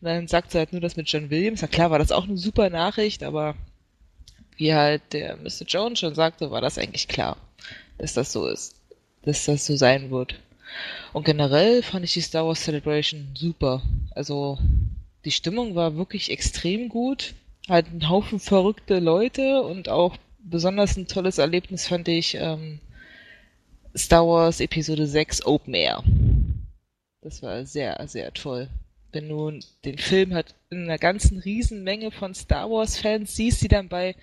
[0.00, 1.62] Und dann sagt sie halt nur das mit John Williams.
[1.62, 3.56] Na klar war das auch eine super Nachricht, aber
[4.56, 5.64] wie halt der Mr.
[5.66, 7.36] Jones schon sagte, war das eigentlich klar,
[7.96, 8.74] dass das so ist.
[9.22, 10.36] Dass das so sein wird.
[11.12, 13.82] Und generell fand ich die Star Wars Celebration super.
[14.14, 14.58] Also
[15.24, 17.34] die Stimmung war wirklich extrem gut
[17.68, 22.80] halt ein Haufen verrückte Leute und auch besonders ein tolles Erlebnis fand ich ähm,
[23.94, 26.02] Star Wars Episode 6 Open Air.
[27.20, 28.68] Das war sehr, sehr toll.
[29.12, 33.68] Wenn du den Film halt in einer ganzen Riesenmenge von Star Wars Fans siehst, die
[33.68, 34.14] dann bei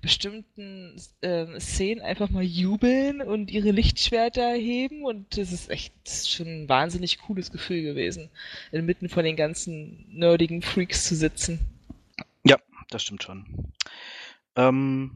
[0.00, 6.18] bestimmten äh, Szenen einfach mal jubeln und ihre Lichtschwerter heben und das ist echt das
[6.18, 8.30] ist schon ein wahnsinnig cooles Gefühl gewesen,
[8.72, 11.60] inmitten von den ganzen nerdigen Freaks zu sitzen
[12.90, 13.72] das stimmt schon.
[14.56, 15.12] Ähm,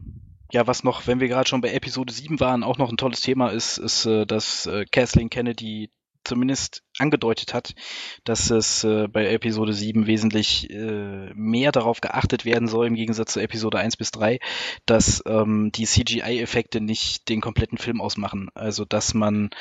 [0.51, 3.21] ja, was noch, wenn wir gerade schon bei Episode 7 waren, auch noch ein tolles
[3.21, 5.89] Thema ist, ist, äh, dass äh, Kathleen Kennedy
[6.23, 7.75] zumindest angedeutet hat,
[8.23, 13.33] dass es äh, bei Episode 7 wesentlich äh, mehr darauf geachtet werden soll, im Gegensatz
[13.33, 14.39] zu Episode 1 bis 3,
[14.85, 18.49] dass ähm, die CGI-Effekte nicht den kompletten Film ausmachen.
[18.55, 19.51] Also dass man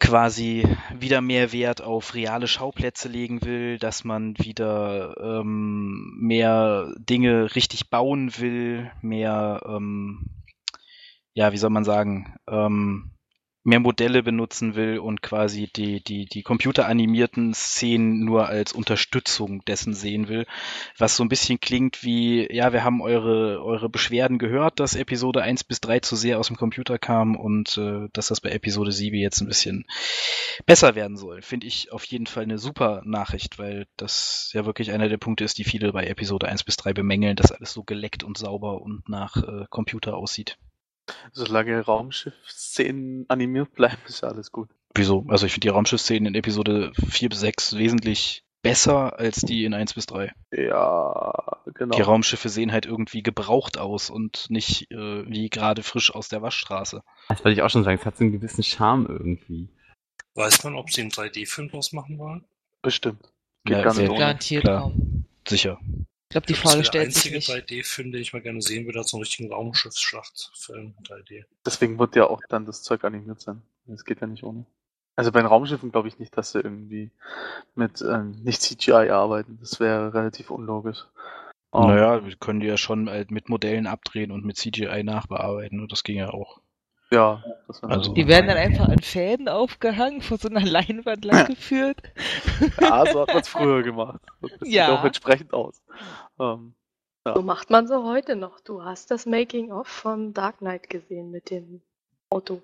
[0.00, 0.64] quasi
[0.96, 7.90] wieder mehr Wert auf reale Schauplätze legen will, dass man wieder ähm, mehr Dinge richtig
[7.90, 10.26] bauen will, mehr, ähm,
[11.34, 13.17] ja, wie soll man sagen, ähm,
[13.64, 19.94] mehr Modelle benutzen will und quasi die, die, die computeranimierten Szenen nur als Unterstützung dessen
[19.94, 20.46] sehen will.
[20.96, 25.42] Was so ein bisschen klingt wie, ja, wir haben eure, eure Beschwerden gehört, dass Episode
[25.42, 28.92] 1 bis 3 zu sehr aus dem Computer kam und äh, dass das bei Episode
[28.92, 29.84] 7 jetzt ein bisschen
[30.66, 31.42] besser werden soll.
[31.42, 35.44] Finde ich auf jeden Fall eine super Nachricht, weil das ja wirklich einer der Punkte
[35.44, 38.80] ist, die viele bei Episode 1 bis 3 bemängeln, dass alles so geleckt und sauber
[38.80, 40.58] und nach äh, Computer aussieht.
[41.32, 44.68] Solange Raumschiff-Szenen animiert bleiben, ist alles gut.
[44.94, 45.24] Wieso?
[45.28, 49.74] Also ich finde die Raumschiff-Szenen in Episode 4 bis 6 wesentlich besser als die in
[49.74, 50.32] 1 bis 3.
[50.52, 51.96] Ja, genau.
[51.96, 56.42] Die Raumschiffe sehen halt irgendwie gebraucht aus und nicht äh, wie gerade frisch aus der
[56.42, 57.02] Waschstraße.
[57.28, 59.68] Das wollte ich auch schon sagen, es hat so einen gewissen Charme irgendwie.
[60.34, 62.44] Weiß man, ob sie einen 3D-Film draus machen wollen?
[62.82, 63.32] Bestimmt.
[63.64, 64.18] Geht Ja, ganz sehr ohne.
[64.18, 64.82] Garantiert Klar.
[64.82, 65.24] kaum.
[65.46, 65.78] Sicher.
[66.28, 67.50] Ich glaube, die Das Frage stellt sich der nicht.
[67.50, 71.44] einzige 3D-Film, den ich mal gerne sehen würde, als so einen richtigen Raumschiffsschlachtfilm 3D.
[71.64, 73.62] Deswegen wird ja auch dann das Zeug animiert sein.
[73.86, 74.66] Das geht ja nicht ohne.
[75.16, 77.10] Also bei den Raumschiffen glaube ich nicht, dass sie irgendwie
[77.74, 79.56] mit ähm, nicht CGI arbeiten.
[79.60, 80.98] Das wäre relativ unlogisch.
[81.72, 85.80] Ähm, Naja, wir können die ja schon halt mit Modellen abdrehen und mit CGI nachbearbeiten.
[85.80, 86.60] und Das ging ja auch.
[87.10, 91.24] Ja, das wäre Also- Die werden dann einfach an Fäden aufgehangen, vor so einer Leinwand
[91.24, 91.98] langgeführt.
[92.80, 94.20] Ja, so hat man es früher gemacht.
[94.42, 94.94] Das sieht Ja.
[94.98, 95.82] auch entsprechend aus.
[96.38, 96.74] Ähm,
[97.34, 98.60] So macht man so heute noch.
[98.60, 101.80] Du hast das Making-of von Dark Knight gesehen mit dem
[102.30, 102.62] Auto.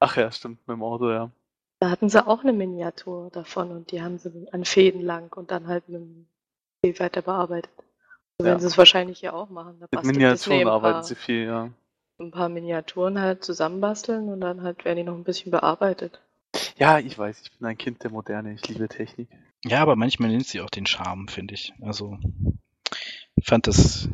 [0.00, 1.30] ach ja, stimmt, mit dem Auto, ja.
[1.80, 5.50] Da hatten sie auch eine Miniatur davon und die haben sie an Fäden lang und
[5.50, 6.26] dann halt mit dem
[6.84, 7.70] C weiter bearbeitet.
[8.38, 8.50] So Ja.
[8.50, 9.76] werden sie es wahrscheinlich hier auch machen.
[9.80, 11.70] Da Mit Miniaturen arbeiten sie viel, ja.
[12.18, 16.20] Ein paar Miniaturen halt zusammenbasteln und dann halt werden die noch ein bisschen bearbeitet.
[16.76, 19.28] Ja, ich weiß, ich bin ein Kind der Moderne, ich liebe Technik.
[19.64, 21.72] Ja, aber manchmal nimmt sie auch den Charme, finde ich.
[21.80, 22.18] Also,
[23.34, 24.08] ich fand das,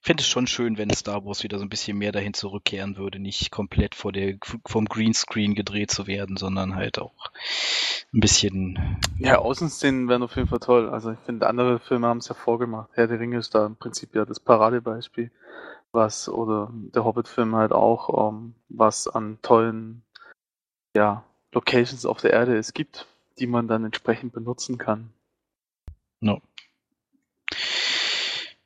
[0.00, 3.18] finde es schon schön, wenn Star Wars wieder so ein bisschen mehr dahin zurückkehren würde,
[3.18, 4.36] nicht komplett vor der,
[4.66, 7.30] vom Greenscreen gedreht zu werden, sondern halt auch
[8.12, 10.88] ein bisschen, Ja, Außenszenen wären auf jeden Fall toll.
[10.88, 12.90] Also ich finde, andere Filme haben es ja vorgemacht.
[12.94, 15.30] Herr der Ringe ist da im Prinzip ja das Paradebeispiel,
[15.92, 20.02] was, oder der Hobbit-Film halt auch, ähm, was an tollen,
[20.94, 23.06] ja, Locations auf der Erde es gibt,
[23.38, 25.12] die man dann entsprechend benutzen kann.
[26.20, 26.40] no.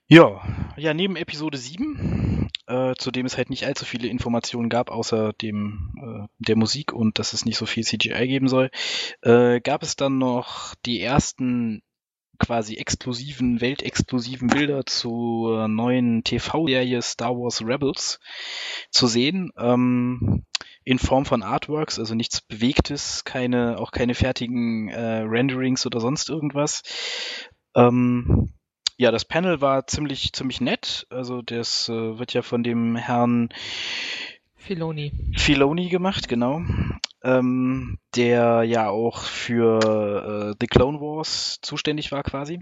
[0.06, 0.42] Ja,
[0.76, 5.32] ja, neben Episode 7, äh, zu dem es halt nicht allzu viele Informationen gab, außer
[5.32, 8.70] dem äh, der Musik und dass es nicht so viel CGI geben soll,
[9.22, 11.82] äh, gab es dann noch die ersten
[12.38, 18.20] quasi exklusiven, weltexklusiven Bilder zur neuen TV-Serie Star Wars Rebels
[18.90, 19.50] zu sehen.
[19.56, 20.44] Ähm,
[20.84, 26.28] in Form von Artworks, also nichts Bewegtes, keine, auch keine fertigen äh, Renderings oder sonst
[26.28, 26.82] irgendwas.
[27.74, 28.52] Ähm,
[28.96, 31.06] ja, das Panel war ziemlich, ziemlich nett.
[31.10, 33.48] Also das äh, wird ja von dem Herrn
[34.56, 35.12] Filoni.
[35.36, 36.62] Filoni gemacht, genau.
[37.24, 42.60] Ähm, der ja auch für äh, The Clone Wars zuständig war quasi.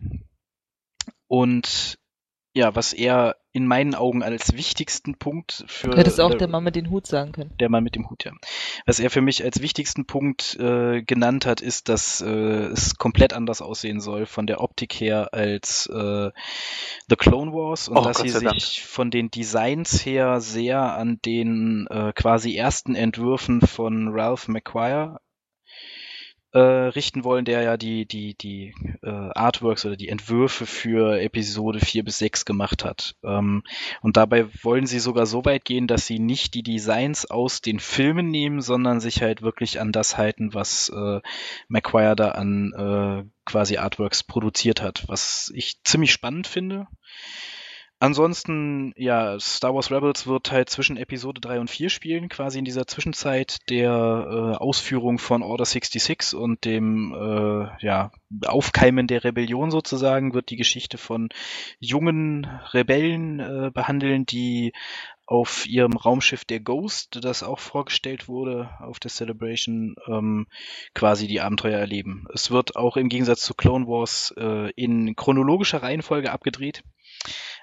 [1.27, 1.99] Und
[2.55, 6.65] ja, was er in meinen Augen als wichtigsten Punkt für Du hättest auch der Mann
[6.65, 7.53] mit den Hut sagen können.
[7.61, 8.33] der Mann mit dem Hut, ja.
[8.87, 13.33] Was er für mich als wichtigsten Punkt äh, genannt hat, ist, dass äh, es komplett
[13.35, 16.31] anders aussehen soll von der Optik her als äh,
[17.09, 18.61] The Clone Wars und Oh, dass Gott sie Dank.
[18.61, 25.21] sich von den Designs her sehr an den äh, quasi ersten Entwürfen von Ralph McQuire
[26.53, 31.81] äh, richten wollen, der ja die, die, die äh, Artworks oder die Entwürfe für Episode
[31.81, 33.17] 4 bis 6 gemacht hat.
[33.25, 33.63] Ähm,
[34.03, 37.81] und dabei wollen sie sogar so weit gehen, dass sie nicht die Designs aus den
[37.81, 41.21] Filmen nehmen, sondern sich halt wirklich an das halten, was äh,
[41.69, 46.87] McQuire da an äh, quasi Artworks produziert hat, was ich ziemlich spannend finde.
[48.03, 52.65] Ansonsten, ja, Star Wars Rebels wird halt zwischen Episode 3 und 4 spielen, quasi in
[52.65, 58.11] dieser Zwischenzeit der äh, Ausführung von Order 66 und dem äh, ja,
[58.45, 61.29] Aufkeimen der Rebellion sozusagen, wird die Geschichte von
[61.79, 64.73] jungen Rebellen äh, behandeln, die
[65.25, 70.49] auf ihrem Raumschiff der Ghost, das auch vorgestellt wurde auf der Celebration, ähm,
[70.97, 72.27] quasi die Abenteuer erleben.
[72.35, 76.83] Es wird auch im Gegensatz zu Clone Wars äh, in chronologischer Reihenfolge abgedreht.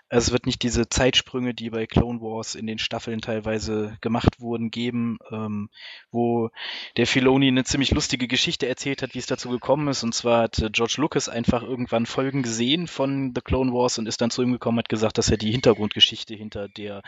[0.10, 4.40] Also es wird nicht diese Zeitsprünge, die bei Clone Wars in den Staffeln teilweise gemacht
[4.40, 5.70] wurden, geben, ähm,
[6.12, 6.50] wo
[6.98, 10.04] der Filoni eine ziemlich lustige Geschichte erzählt hat, wie es dazu gekommen ist.
[10.04, 14.08] Und zwar hat äh, George Lucas einfach irgendwann Folgen gesehen von The Clone Wars und
[14.08, 17.04] ist dann zu ihm gekommen, hat gesagt, dass er die Hintergrundgeschichte hinter der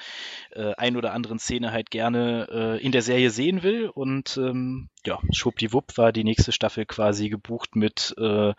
[0.51, 3.89] äh, ein oder anderen Szene halt gerne äh, in der Serie sehen will.
[3.89, 8.53] Und ähm, ja, schwuppdiwupp war die nächste Staffel quasi gebucht mit äh,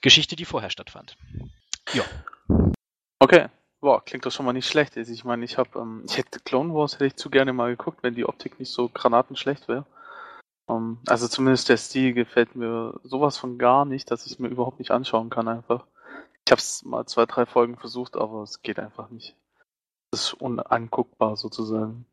[0.00, 1.16] Geschichte, die vorher stattfand.
[1.92, 2.04] Ja.
[3.18, 3.48] Okay.
[3.82, 4.96] Boah, klingt doch schon mal nicht schlecht.
[4.96, 7.70] Also ich meine, ich habe, ähm, ich hätte Clone Wars hätte ich zu gerne mal
[7.76, 9.86] geguckt, wenn die Optik nicht so granatenschlecht wäre.
[10.68, 14.48] Ähm, also zumindest der Stil gefällt mir sowas von gar nicht, dass ich es mir
[14.48, 15.84] überhaupt nicht anschauen kann einfach.
[16.46, 19.36] Ich habe es mal zwei, drei Folgen versucht, aber es geht einfach nicht.
[20.12, 22.06] Es ist unanguckbar sozusagen.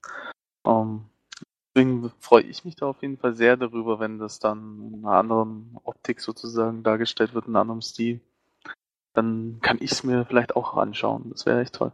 [0.66, 1.06] Ähm,
[1.76, 5.18] deswegen freue ich mich da auf jeden Fall sehr darüber, wenn das dann in einer
[5.18, 8.22] anderen Optik sozusagen dargestellt wird, in einem anderen Stil
[9.22, 11.30] dann kann ich es mir vielleicht auch anschauen.
[11.32, 11.92] Das wäre echt toll.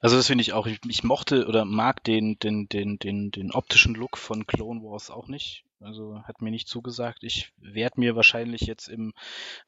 [0.00, 0.66] Also das finde ich auch.
[0.66, 5.10] Ich, ich mochte oder mag den, den, den, den, den optischen Look von Clone Wars
[5.10, 5.64] auch nicht.
[5.80, 7.22] Also hat mir nicht zugesagt.
[7.22, 9.14] Ich werde mir wahrscheinlich jetzt im,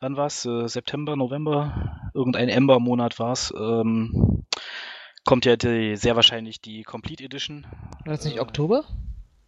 [0.00, 0.44] wann war's?
[0.44, 3.52] Äh, September, November, irgendein Ember-Monat war's.
[3.56, 4.44] Ähm,
[5.24, 7.66] kommt ja die, sehr wahrscheinlich die Complete Edition.
[8.04, 8.84] War das nicht Äh, Oktober?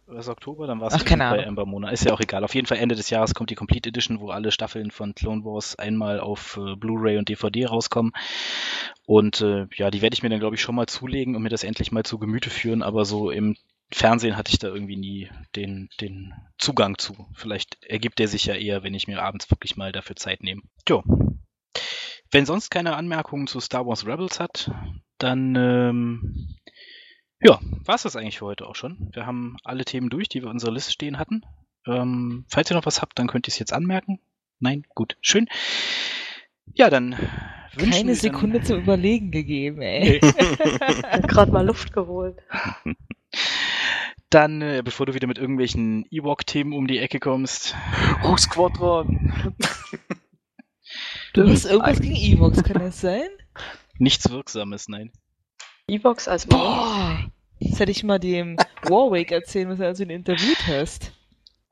[0.07, 1.43] Was Oktober, dann war es bei.
[1.43, 1.91] Ember Monat.
[1.91, 2.43] Ist ja auch egal.
[2.43, 5.43] Auf jeden Fall Ende des Jahres kommt die Complete Edition, wo alle Staffeln von Clone
[5.43, 8.13] Wars einmal auf äh, Blu-ray und DVD rauskommen.
[9.05, 11.49] Und äh, ja, die werde ich mir dann, glaube ich, schon mal zulegen und mir
[11.49, 12.83] das endlich mal zu Gemüte führen.
[12.83, 13.57] Aber so im
[13.91, 17.27] Fernsehen hatte ich da irgendwie nie den, den Zugang zu.
[17.33, 20.61] Vielleicht ergibt der sich ja eher, wenn ich mir abends wirklich mal dafür Zeit nehme.
[20.87, 21.03] Jo.
[22.31, 24.71] Wenn sonst keine Anmerkungen zu Star Wars Rebels hat,
[25.17, 26.55] dann ähm,
[27.41, 29.09] ja, war es das eigentlich für heute auch schon.
[29.13, 31.43] Wir haben alle Themen durch, die wir in unserer Liste stehen hatten.
[31.87, 34.19] Ähm, falls ihr noch was habt, dann könnt ihr es jetzt anmerken.
[34.59, 35.47] Nein, gut, schön.
[36.73, 37.15] Ja, dann
[37.75, 40.19] wünschen Keine wir Sekunde zum Überlegen gegeben, ey.
[40.21, 40.31] Nee.
[41.03, 42.37] Hat gerade mal Luft geholt.
[44.31, 47.75] Dann, äh, bevor du wieder mit irgendwelchen Ewok-Themen um die Ecke kommst.
[48.23, 49.55] Oh, Squadron!
[51.33, 53.27] Du hast irgendwas gegen Evox, kann das sein?
[53.97, 55.11] Nichts Wirksames, nein.
[55.87, 56.47] Evox als?
[56.47, 57.31] Boah!
[57.59, 61.11] Das hätte ich mal dem Warwick erzählen müssen, als du ihn interviewt hast.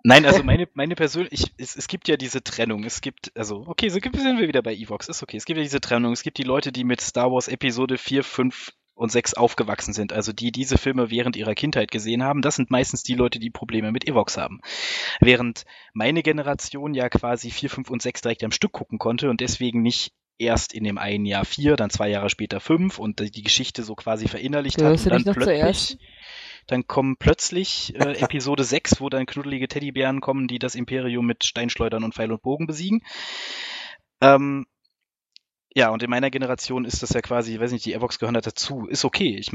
[0.03, 2.83] Nein, also meine, meine persönliche, es, es gibt ja diese Trennung.
[2.83, 5.37] Es gibt, also, okay, so sind wir wieder bei Evox, ist okay.
[5.37, 6.11] Es gibt ja diese Trennung.
[6.11, 10.13] Es gibt die Leute, die mit Star Wars Episode 4, 5 und 6 aufgewachsen sind,
[10.13, 12.41] also die diese Filme während ihrer Kindheit gesehen haben.
[12.41, 14.61] Das sind meistens die Leute, die Probleme mit Evox haben.
[15.19, 19.41] Während meine Generation ja quasi 4, 5 und 6 direkt am Stück gucken konnte und
[19.41, 23.43] deswegen nicht erst in dem einen Jahr 4, dann zwei Jahre später 5 und die
[23.43, 25.97] Geschichte so quasi verinnerlicht hat Gehörst und dann noch plötzlich zuerst?
[26.67, 31.43] dann kommen plötzlich äh, Episode 6, wo dann knuddelige Teddybären kommen, die das Imperium mit
[31.43, 33.01] Steinschleudern und Pfeil und Bogen besiegen.
[34.21, 34.65] Ähm,
[35.75, 38.35] ja, und in meiner Generation ist das ja quasi, ich weiß nicht, die Evox gehören
[38.35, 38.85] da dazu.
[38.85, 39.51] Ist okay, ich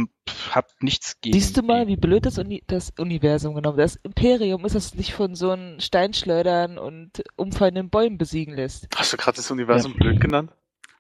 [0.51, 1.39] hab nichts gegen.
[1.39, 5.15] Siehst du mal, wie blöd das, Uni das Universum genommen Das Imperium ist, das nicht
[5.15, 8.89] von so einen Steinschleudern und umfallenden Bäumen besiegen lässt.
[8.97, 10.51] Hast du gerade das Universum blöd genannt?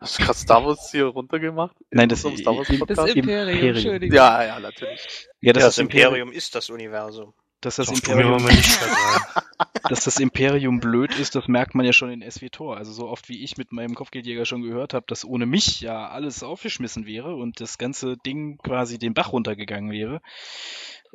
[0.01, 1.77] Hast du gerade Star Wars hier runtergemacht?
[1.91, 3.15] In Nein, das- unserem Star Wars Das?
[3.15, 4.13] Imperium, Imperium.
[4.13, 5.29] Ja, ja, natürlich.
[5.41, 6.09] Ja, das, Das, ist Imperium.
[6.15, 7.35] Imperium ist das Universum.
[7.61, 8.39] Dass das, Imperium,
[9.89, 12.77] dass das Imperium blöd ist, das merkt man ja schon in SWTOR.
[12.77, 16.09] Also so oft wie ich mit meinem Kopfgeldjäger schon gehört habe, dass ohne mich ja
[16.09, 20.21] alles aufgeschmissen wäre und das ganze Ding quasi den Bach runtergegangen wäre,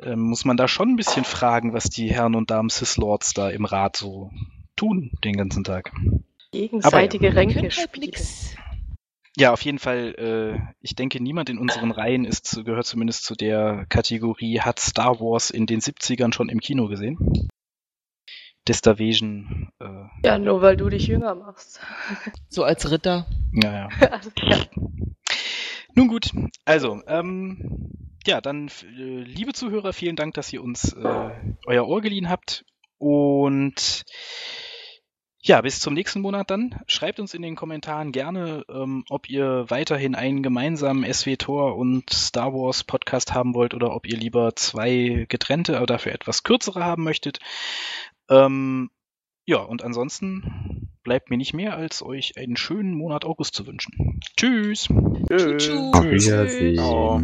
[0.02, 3.32] ähm, muss man da schon ein bisschen fragen, was die Herren und Damen Sith Lords
[3.32, 4.30] da im Rat so
[4.76, 5.92] tun den ganzen Tag.
[6.52, 8.54] Gegenseitige Wir können halt nix.
[9.36, 13.24] Ja, auf jeden Fall, äh, ich denke, niemand in unseren Reihen ist, zu- gehört zumindest
[13.24, 17.48] zu der Kategorie, hat Star Wars in den 70ern schon im Kino gesehen.
[18.68, 21.80] Destavision, äh, Ja, nur weil du dich jünger machst.
[22.48, 23.26] So als Ritter.
[23.50, 23.88] naja.
[24.10, 24.58] Also, ja.
[25.96, 26.30] Nun gut,
[26.64, 27.90] also, ähm,
[28.26, 31.30] ja, dann, äh, liebe Zuhörer, vielen Dank, dass ihr uns äh,
[31.66, 32.64] euer Ohr geliehen habt.
[32.98, 34.04] Und
[35.46, 36.74] ja, bis zum nächsten Monat dann.
[36.86, 42.54] Schreibt uns in den Kommentaren gerne, ähm, ob ihr weiterhin einen gemeinsamen SW-Tor und Star
[42.54, 47.04] Wars Podcast haben wollt oder ob ihr lieber zwei getrennte, aber dafür etwas kürzere haben
[47.04, 47.40] möchtet.
[48.30, 48.90] Ähm,
[49.44, 54.20] ja, und ansonsten bleibt mir nicht mehr, als euch einen schönen Monat August zu wünschen.
[54.38, 54.88] Tschüss!
[55.28, 55.68] Tschüss.
[55.92, 56.76] Auf Wiedersehen.
[56.76, 57.22] Ciao.